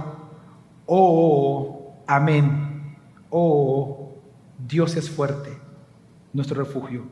[0.85, 2.95] Oh, amén.
[3.29, 4.13] Oh,
[4.57, 5.54] Dios es fuerte
[6.35, 7.05] nuestro refugio,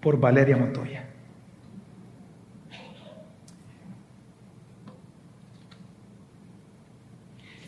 [0.00, 1.04] por Valeria Montoya.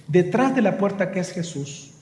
[0.09, 1.93] Detrás de la puerta que es Jesús,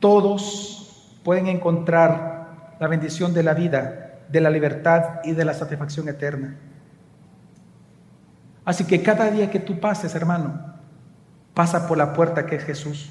[0.00, 6.08] todos pueden encontrar la bendición de la vida, de la libertad y de la satisfacción
[6.08, 6.56] eterna.
[8.64, 10.74] Así que cada día que tú pases, hermano,
[11.54, 13.10] pasa por la puerta que es Jesús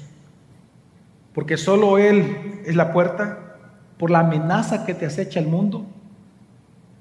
[1.34, 3.56] porque solo Él es la puerta,
[3.98, 5.86] por la amenaza que te acecha el mundo,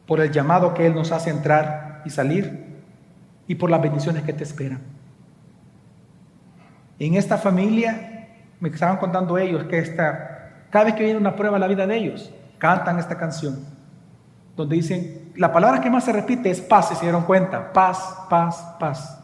[0.06, 2.68] por el llamado que Él nos hace entrar y salir,
[3.48, 4.82] y por las bendiciones que te esperan.
[7.00, 8.28] En esta familia,
[8.60, 11.88] me estaban contando ellos que esta, cada vez que viene una prueba en la vida
[11.88, 13.66] de ellos, cantan esta canción,
[14.56, 18.26] donde dicen, la palabra que más se repite es paz, si se dieron cuenta, paz,
[18.30, 19.24] paz, paz.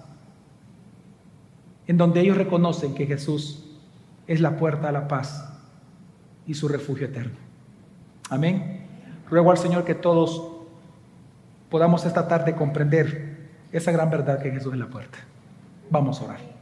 [1.86, 3.65] En donde ellos reconocen que Jesús
[4.28, 5.52] es la puerta a la paz
[6.48, 7.38] y su refugio eterno.
[8.30, 8.86] Amén.
[9.30, 10.52] Ruego al Señor que todos
[11.70, 15.18] podamos esta tarde comprender esa gran verdad que Jesús es la puerta.
[15.90, 16.55] Vamos a orar.